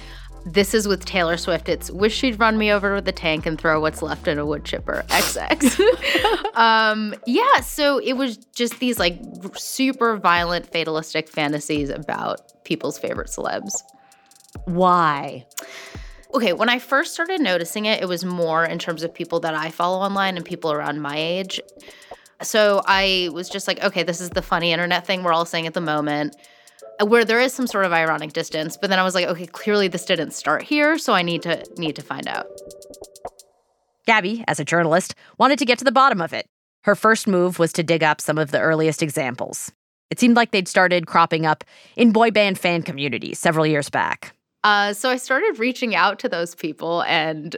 This 0.46 0.74
is 0.74 0.88
with 0.88 1.06
Taylor 1.06 1.38
Swift. 1.38 1.70
It's 1.70 1.90
wish 1.90 2.14
she'd 2.14 2.40
run 2.40 2.58
me 2.58 2.72
over 2.72 2.96
with 2.96 3.08
a 3.08 3.14
tank 3.14 3.46
and 3.46 3.60
throw 3.60 3.80
what's 3.80 4.02
left 4.02 4.28
in 4.28 4.38
a 4.38 4.46
wood 4.46 4.66
chipper. 4.66 5.06
XX. 5.08 6.56
um, 6.56 7.16
yeah, 7.26 7.62
so 7.62 8.00
it 8.00 8.14
was 8.14 8.38
just 8.38 8.80
these 8.80 9.00
like 9.00 9.22
super 9.56 10.18
violent, 10.18 10.70
fatalistic 10.70 11.30
fantasies 11.30 11.90
about 11.90 12.64
people's 12.66 13.00
favorite 13.00 13.30
celebs. 13.30 13.74
Why? 14.66 15.46
Okay, 16.34 16.52
when 16.52 16.68
I 16.68 16.80
first 16.80 17.14
started 17.14 17.40
noticing 17.40 17.86
it, 17.86 18.02
it 18.02 18.08
was 18.08 18.26
more 18.26 18.66
in 18.66 18.80
terms 18.80 19.04
of 19.04 19.14
people 19.14 19.40
that 19.42 19.54
I 19.54 19.70
follow 19.70 20.00
online 20.00 20.36
and 20.36 20.46
people 20.46 20.72
around 20.72 21.00
my 21.00 21.16
age. 21.16 21.62
So 22.42 22.82
I 22.86 23.30
was 23.34 23.50
just 23.50 23.68
like, 23.68 23.84
okay, 23.84 24.04
this 24.04 24.20
is 24.20 24.32
the 24.32 24.42
funny 24.42 24.72
internet 24.72 25.06
thing 25.06 25.24
we're 25.24 25.34
all 25.34 25.46
saying 25.46 25.68
at 25.68 25.74
the 25.74 25.82
moment, 25.82 26.36
uh, 27.00 27.06
where 27.06 27.26
there 27.26 27.40
is 27.40 27.54
some 27.54 27.68
sort 27.68 27.86
of 27.86 27.94
ironic 27.94 28.34
distance. 28.34 28.78
But 28.78 28.90
then 28.90 29.00
I 29.00 29.04
was 29.04 29.16
like, 29.16 29.28
okay, 29.28 29.46
clearly 29.46 29.88
this 29.88 30.06
didn't 30.06 30.32
start 30.32 30.64
here, 30.64 30.98
so 30.98 31.14
I 31.14 31.22
need 31.22 31.42
to 31.44 31.64
need 31.78 31.96
to 31.96 32.02
find 32.02 32.28
out. 32.28 32.48
Gabby, 34.06 34.44
as 34.48 34.60
a 34.60 34.66
journalist, 34.66 35.16
wanted 35.38 35.60
to 35.60 35.66
get 35.66 35.80
to 35.80 35.86
the 35.86 35.92
bottom 35.92 36.22
of 36.22 36.34
it. 36.34 36.46
Her 36.84 36.96
first 36.96 37.28
move 37.28 37.60
was 37.60 37.72
to 37.74 37.84
dig 37.84 38.04
up 38.04 38.20
some 38.20 38.38
of 38.38 38.52
the 38.52 38.60
earliest 38.60 39.02
examples. 39.02 39.72
It 40.10 40.20
seemed 40.20 40.36
like 40.36 40.52
they'd 40.52 40.68
started 40.68 41.08
cropping 41.08 41.46
up 41.46 41.64
in 41.96 42.12
boy 42.12 42.32
band 42.32 42.60
fan 42.60 42.84
communities 42.84 43.40
several 43.40 43.66
years 43.66 43.90
back. 43.90 44.36
Uh, 44.64 44.94
so 44.94 45.10
I 45.10 45.18
started 45.18 45.60
reaching 45.60 45.96
out 45.96 46.20
to 46.20 46.30
those 46.30 46.56
people, 46.56 47.04
and 47.04 47.56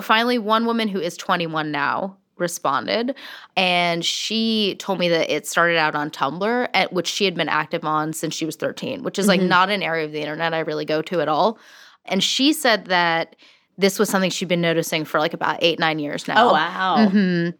finally, 0.00 0.38
one 0.38 0.66
woman 0.66 0.88
who 0.88 1.00
is 1.00 1.16
21 1.16 1.70
now 1.70 2.16
responded, 2.40 3.14
and 3.56 4.04
she 4.04 4.76
told 4.78 4.98
me 4.98 5.08
that 5.08 5.30
it 5.34 5.46
started 5.46 5.76
out 5.76 5.94
on 5.94 6.10
Tumblr, 6.10 6.68
at 6.74 6.92
which 6.92 7.06
she 7.08 7.24
had 7.24 7.34
been 7.34 7.48
active 7.48 7.84
on 7.84 8.12
since 8.12 8.34
she 8.34 8.46
was 8.46 8.56
13, 8.56 9.02
which 9.02 9.18
is 9.18 9.26
like 9.28 9.40
Mhm. 9.40 9.48
not 9.48 9.70
an 9.70 9.82
area 9.82 10.04
of 10.06 10.12
the 10.12 10.20
internet 10.20 10.54
I 10.54 10.60
really 10.60 10.84
go 10.84 11.02
to 11.02 11.20
at 11.20 11.28
all. 11.28 11.58
And 12.04 12.22
she 12.22 12.52
said 12.52 12.86
that 12.86 13.36
this 13.76 13.98
was 13.98 14.08
something 14.08 14.30
she'd 14.30 14.48
been 14.48 14.60
noticing 14.60 15.04
for 15.04 15.20
like 15.20 15.34
about 15.34 15.58
eight, 15.60 15.78
nine 15.78 15.98
years 15.98 16.26
now. 16.26 16.48
Oh, 16.48 16.52
wow. 16.52 17.08
hmm 17.08 17.50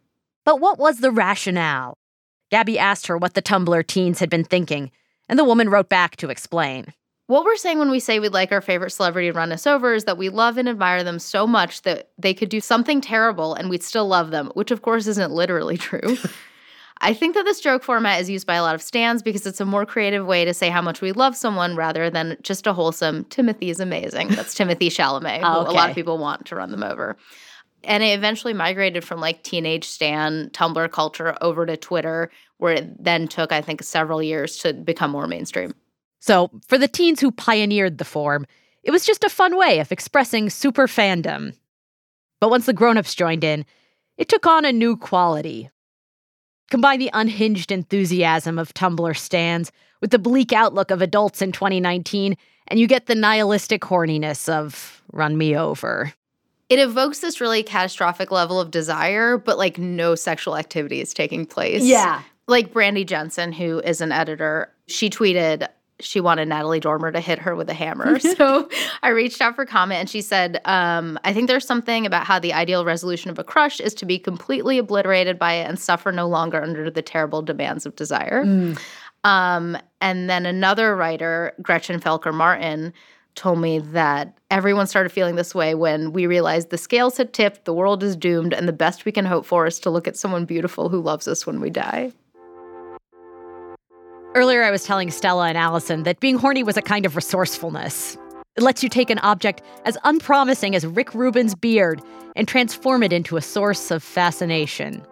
But 0.45 0.61
what 0.61 0.79
was 0.79 0.99
the 0.99 1.11
rationale? 1.11 1.95
Gabby 2.51 2.79
asked 2.79 3.07
her 3.09 3.19
what 3.19 3.35
the 3.35 3.43
Tumblr 3.43 3.87
teens 3.87 4.19
had 4.21 4.31
been 4.31 4.45
thinking, 4.45 4.91
and 5.29 5.39
the 5.39 5.45
woman 5.45 5.69
wrote 5.69 5.89
back 5.91 6.17
to 6.17 6.31
explain. 6.31 6.95
What 7.29 7.45
we're 7.45 7.57
saying 7.57 7.79
when 7.79 7.91
we 7.91 8.01
say 8.01 8.21
we'd 8.21 8.33
like 8.33 8.53
our 8.53 8.63
favorite 8.63 8.89
celebrity 8.89 9.29
to 9.29 9.35
run 9.35 9.53
us 9.53 9.67
over 9.67 9.93
is 9.93 10.05
that 10.05 10.17
we 10.17 10.31
love 10.31 10.57
and 10.57 10.67
admire 10.67 11.05
them 11.05 11.19
so 11.19 11.47
much 11.47 11.83
that 11.83 12.09
they 12.17 12.33
could 12.33 12.49
do 12.49 12.59
something 12.59 13.03
terrible 13.03 13.53
and 13.53 13.69
we'd 13.69 13.83
still 13.83 14.09
love 14.09 14.31
them, 14.31 14.51
which 14.55 14.71
of 14.71 14.81
course 14.81 15.07
isn't 15.07 15.31
literally 15.31 15.77
true. 15.77 16.17
I 17.03 17.13
think 17.13 17.35
that 17.35 17.45
this 17.45 17.61
joke 17.61 17.85
format 17.85 18.19
is 18.23 18.31
used 18.31 18.47
by 18.47 18.55
a 18.55 18.63
lot 18.63 18.75
of 18.75 18.81
stans 18.81 19.23
because 19.23 19.47
it's 19.47 19.61
a 19.61 19.67
more 19.67 19.85
creative 19.85 20.25
way 20.25 20.47
to 20.47 20.55
say 20.55 20.71
how 20.71 20.81
much 20.81 21.03
we 21.03 21.13
love 21.13 21.37
someone 21.37 21.77
rather 21.77 22.09
than 22.09 22.39
just 22.41 22.67
a 22.67 22.73
wholesome 22.73 23.25
Timothée 23.27 23.69
is 23.69 23.79
amazing. 23.79 24.29
That's 24.29 24.55
Timothée 24.55 24.79
Chalamet, 24.89 25.41
Oh, 25.43 25.65
who 25.65 25.71
a 25.71 25.73
lot 25.73 25.91
of 25.91 25.95
people 25.95 26.17
want 26.17 26.47
to 26.47 26.57
run 26.57 26.71
them 26.71 26.83
over. 26.83 27.19
And 27.85 28.03
it 28.03 28.17
eventually 28.17 28.55
migrated 28.55 29.05
from 29.05 29.21
like 29.21 29.43
teenage 29.43 29.85
stan 29.87 30.49
Tumblr 30.55 30.91
culture 30.93 31.37
over 31.43 31.67
to 31.67 31.77
Twitter, 31.77 32.31
where 32.57 32.73
it 32.73 33.05
then 33.05 33.29
took, 33.29 33.53
I 33.53 33.61
think, 33.61 33.83
several 33.83 34.23
years 34.23 34.57
to 34.61 34.73
become 34.73 35.11
more 35.11 35.27
mainstream. 35.27 35.75
So, 36.21 36.51
for 36.67 36.79
the 36.79 36.89
teens 36.89 37.21
who 37.21 37.31
pioneered 37.31 37.99
the 37.99 38.05
form, 38.05 38.47
it 38.83 38.91
was 38.91 39.07
just 39.07 39.25
a 39.25 39.29
fun 39.29 39.57
way 39.57 39.79
of 39.81 39.93
expressing 39.93 40.51
super 40.51 40.87
fandom. 40.87 41.55
But 42.41 42.51
once 42.51 42.67
the 42.67 42.73
grown-ups 42.73 43.15
joined 43.15 43.45
in, 43.45 43.65
it 44.17 44.29
took 44.29 44.47
on 44.47 44.65
a 44.65 44.73
new 44.73 44.97
quality. 44.97 45.71
Combine 46.71 46.99
the 46.99 47.11
unhinged 47.13 47.71
enthusiasm 47.73 48.59
of 48.59 48.75
Tumblr 48.75 49.17
stans 49.17 49.73
with 50.01 50.11
the 50.11 50.19
bleak 50.19 50.53
outlook 50.53 50.91
of 50.91 51.03
adults 51.03 51.41
in 51.41 51.51
2019, 51.53 52.37
and 52.69 52.79
you 52.79 52.87
get 52.87 53.07
the 53.07 53.15
nihilistic 53.15 53.83
horniness 53.83 54.49
of 54.49 55.03
Run 55.13 55.39
Me 55.39 55.57
Over. 55.57 56.13
it 56.69 56.79
evokes 56.79 57.21
this 57.21 57.41
really 57.41 57.63
catastrophic 57.63 58.31
level 58.31 58.61
of 58.61 58.71
desire, 58.71 59.39
but 59.39 59.57
like 59.57 59.79
no 59.79 60.15
sexual 60.15 60.57
activity 60.57 61.01
is 61.01 61.15
taking 61.15 61.47
place. 61.47 61.83
Yeah. 61.83 62.23
Like 62.47 62.73
Brandy 62.73 63.05
Jensen, 63.05 63.53
who 63.53 63.81
is 63.81 64.01
an 64.01 64.13
editor, 64.13 64.71
she 64.87 65.09
tweeted 65.09 65.67
she 66.01 66.21
wanted 66.21 66.49
Natalie 66.49 66.81
Dormer 66.81 67.11
to 67.13 67.21
hit 67.21 67.39
her 67.41 67.55
with 67.57 67.69
a 67.69 67.75
hammer. 67.75 68.19
so 68.37 68.69
I 69.03 69.09
reached 69.09 69.41
out 69.41 69.57
for 69.57 69.67
comment 69.67 70.01
and 70.01 70.11
she 70.11 70.21
said, 70.21 70.61
um, 70.65 71.19
I 71.25 71.33
think 71.33 71.49
there's 71.49 71.67
something 71.67 72.07
about 72.07 72.27
how 72.27 72.39
the 72.39 72.53
ideal 72.53 72.85
resolution 72.85 73.31
of 73.31 73.39
a 73.39 73.45
crush 73.45 73.81
is 73.81 73.95
to 73.95 74.07
be 74.07 74.19
completely 74.19 74.79
obliterated 74.79 75.39
by 75.39 75.55
it 75.55 75.69
and 75.69 75.79
suffer 75.79 76.13
no 76.13 76.29
longer 76.29 76.63
under 76.63 76.91
the 76.91 77.03
terrible 77.03 77.43
demands 77.43 77.87
of 77.87 77.97
desire. 77.97 78.43
Um, 79.25 79.77
and 80.01 80.31
then 80.31 80.47
another 80.47 80.95
writer, 80.95 81.53
Gretchen 81.61 82.01
Felker 82.01 82.33
Martin, 82.33 82.93
told 83.35 83.61
me 83.61 83.79
that 83.79 84.37
everyone 84.51 84.87
started 84.87 85.11
feeling 85.11 85.37
this 85.37 85.55
way 85.55 85.75
when 85.75 86.13
we 86.13 86.27
realized 86.27 86.71
the 86.71 86.79
scales 86.79 87.17
had 87.17 87.33
tipped, 87.33 87.65
the 87.65 87.73
world 87.73 88.03
is 88.03 88.17
doomed, 88.17 88.53
and 88.53 88.67
the 88.67 88.73
best 88.73 89.05
we 89.05 89.13
can 89.13 89.25
hope 89.25 89.47
for 89.47 89.67
is 89.67 89.79
to 89.81 89.91
look 89.91 90.09
at 90.09 90.17
someone 90.17 90.45
beautiful 90.45 90.89
who 90.89 91.01
loves 91.01 91.29
us 91.29 91.47
when 91.47 91.61
we 91.61 91.71
die. 91.71 92.13
Earlier, 94.35 94.63
I 94.63 94.71
was 94.71 94.85
telling 94.85 95.11
Stella 95.11 95.49
and 95.49 95.57
Allison 95.57 96.03
that 96.03 96.21
being 96.21 96.37
horny 96.37 96.63
was 96.63 96.77
a 96.77 96.83
kind 96.83 97.07
of 97.07 97.17
resourcefulness. 97.17 98.19
It 98.57 98.63
lets 98.63 98.83
you 98.83 98.91
take 98.91 99.09
an 99.09 99.19
object 99.21 99.63
as 99.87 99.97
unpromising 100.05 100.75
as 100.75 100.87
Rick 100.87 101.15
Rubin's 101.15 101.55
beard 101.55 102.03
and 102.37 102.47
transform 102.47 103.03
it 103.03 103.13
into 103.13 103.39
a 103.39 103.43
source 103.43 103.91
of 103.91 104.03
fascination. 104.03 105.03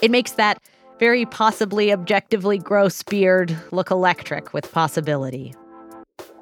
It 0.00 0.10
makes 0.10 0.32
that 0.32 0.58
very 0.98 1.26
possibly 1.26 1.92
objectively 1.92 2.56
gross 2.56 3.02
beard 3.02 3.54
look 3.70 3.90
electric 3.90 4.54
with 4.54 4.72
possibility. 4.72 5.54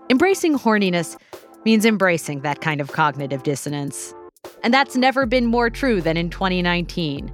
Embracing 0.08 0.56
horniness 0.56 1.16
means 1.64 1.84
embracing 1.84 2.42
that 2.42 2.60
kind 2.60 2.80
of 2.80 2.92
cognitive 2.92 3.42
dissonance. 3.42 4.14
And 4.62 4.72
that's 4.72 4.94
never 4.94 5.26
been 5.26 5.46
more 5.46 5.70
true 5.70 6.00
than 6.00 6.16
in 6.16 6.30
2019. 6.30 7.32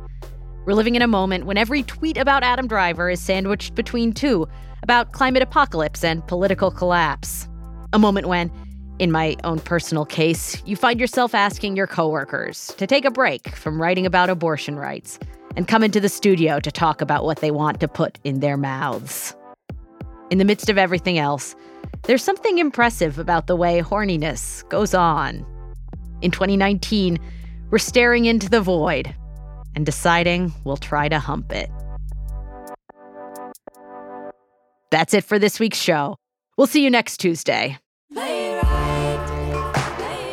We're 0.65 0.75
living 0.75 0.97
in 0.97 1.03
a 1.03 1.09
moment 1.09 1.47
when 1.47 1.57
every 1.57 1.83
tweet 1.83 2.17
about 2.17 2.43
Adam 2.43 2.69
Driver 2.69 3.11
is 3.11 3.21
sandwiched 3.21 3.75
between 3.75 4.13
two 4.13 4.47
about 4.83 5.13
climate 5.13 5.43
apocalypse 5.43 6.05
and 6.05 6.27
political 6.27 6.71
collapse. 6.71 7.49
A 7.93 7.99
moment 7.99 8.27
when, 8.27 8.51
In 8.99 9.13
my 9.13 9.37
own 9.45 9.61
personal 9.61 10.05
case, 10.05 10.61
you 10.67 10.75
find 10.75 10.99
yourself 10.99 11.33
asking 11.33 11.77
your 11.77 11.87
coworkers 11.87 12.75
to 12.79 12.87
take 12.87 13.05
a 13.05 13.13
break 13.13 13.55
from 13.55 13.81
writing 13.81 14.07
about 14.07 14.29
abortion 14.29 14.75
rights 14.75 15.21
and 15.57 15.69
come 15.69 15.85
into 15.85 16.01
the 16.01 16.09
studio 16.09 16.59
to 16.59 16.73
talk 16.73 17.01
about 17.01 17.23
what 17.23 17.39
they 17.39 17.53
want 17.53 17.79
to 17.79 17.87
put 17.87 18.19
in 18.25 18.41
their 18.41 18.57
mouths. 18.57 19.37
In 20.31 20.39
the 20.39 20.45
midst 20.45 20.69
of 20.69 20.79
everything 20.79 21.17
else, 21.17 21.55
there's 22.05 22.25
something 22.25 22.59
impressive 22.59 23.21
about 23.21 23.47
the 23.47 23.55
way 23.55 23.81
horniness 23.83 24.69
goes 24.69 24.95
on. 24.95 25.47
In 26.21 26.33
2019, 26.33 27.21
we're 27.71 27.79
staring 27.79 28.25
into 28.25 28.51
the 28.51 28.61
void 28.61 29.15
and 29.77 29.87
deciding 29.87 30.53
we'll 30.65 30.77
try 30.77 31.09
to 31.09 31.21
hump 31.21 31.53
it. 31.53 31.71
That's 34.91 35.15
it 35.15 35.25
for 35.25 35.39
this 35.39 35.61
week's 35.61 35.79
show. 35.79 36.17
We'll 36.57 36.67
see 36.67 36.83
you 36.83 36.91
next 36.91 37.19
Tuesday. 37.19 37.79
The 38.11 38.23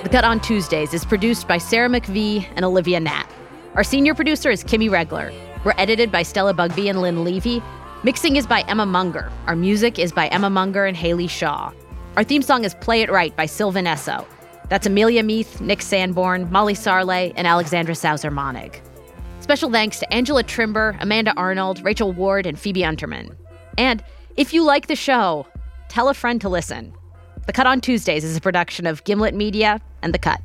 Cut 0.10 0.24
on 0.24 0.40
Tuesdays 0.40 0.94
is 0.94 1.04
produced 1.04 1.48
by 1.48 1.58
Sarah 1.58 1.90
McVie 1.90 2.48
and 2.56 2.64
Olivia 2.64 3.00
Natt. 3.00 3.30
Our 3.74 3.84
senior 3.84 4.16
producer 4.16 4.50
is 4.50 4.64
Kimmie 4.64 4.90
Regler. 4.90 5.32
We're 5.66 5.74
edited 5.78 6.12
by 6.12 6.24
Stella 6.24 6.54
Bugbee 6.54 6.90
and 6.90 7.02
Lynn 7.02 7.24
Levy. 7.24 7.62
Mixing 8.04 8.38
is 8.38 8.48
by 8.48 8.62
Emma 8.62 8.86
Munger. 8.86 9.32
Our 9.48 9.56
music 9.56 10.00
is 10.00 10.12
by 10.12 10.28
Emma 10.28 10.50
Munger 10.50 10.86
and 10.86 10.96
Haley 10.96 11.28
Shaw. 11.28 11.72
Our 12.16 12.24
theme 12.24 12.42
song 12.42 12.64
is 12.64 12.74
Play 12.76 13.02
It 13.02 13.12
Right 13.12 13.36
by 13.36 13.46
Sylvan 13.46 13.86
Esso. 13.86 14.26
That's 14.70 14.88
Amelia 14.88 15.22
Meath, 15.22 15.60
Nick 15.60 15.82
Sanborn, 15.82 16.50
Molly 16.52 16.76
Sarle, 16.76 17.34
and 17.36 17.46
Alexandra 17.46 17.94
Sauser 17.94 18.32
Monnig. 18.32 18.80
Special 19.42 19.70
thanks 19.70 20.00
to 20.00 20.14
Angela 20.14 20.44
Trimber, 20.44 21.00
Amanda 21.02 21.34
Arnold, 21.36 21.84
Rachel 21.84 22.14
Ward, 22.14 22.46
and 22.46 22.58
Phoebe 22.58 22.82
Unterman. 22.82 23.36
And 23.78 24.02
if 24.38 24.54
you 24.54 24.64
like 24.64 24.88
the 24.88 24.96
show, 24.96 25.48
tell 25.88 26.10
a 26.10 26.14
friend 26.14 26.42
to 26.42 26.50
listen. 26.50 26.94
The 27.48 27.54
Cut 27.54 27.68
on 27.68 27.80
Tuesdays 27.80 28.24
is 28.24 28.36
a 28.36 28.42
production 28.42 28.86
of 28.86 29.04
Gimlet 29.06 29.34
Media 29.34 29.80
and 30.02 30.14
The 30.14 30.20
Cut. 30.20 30.42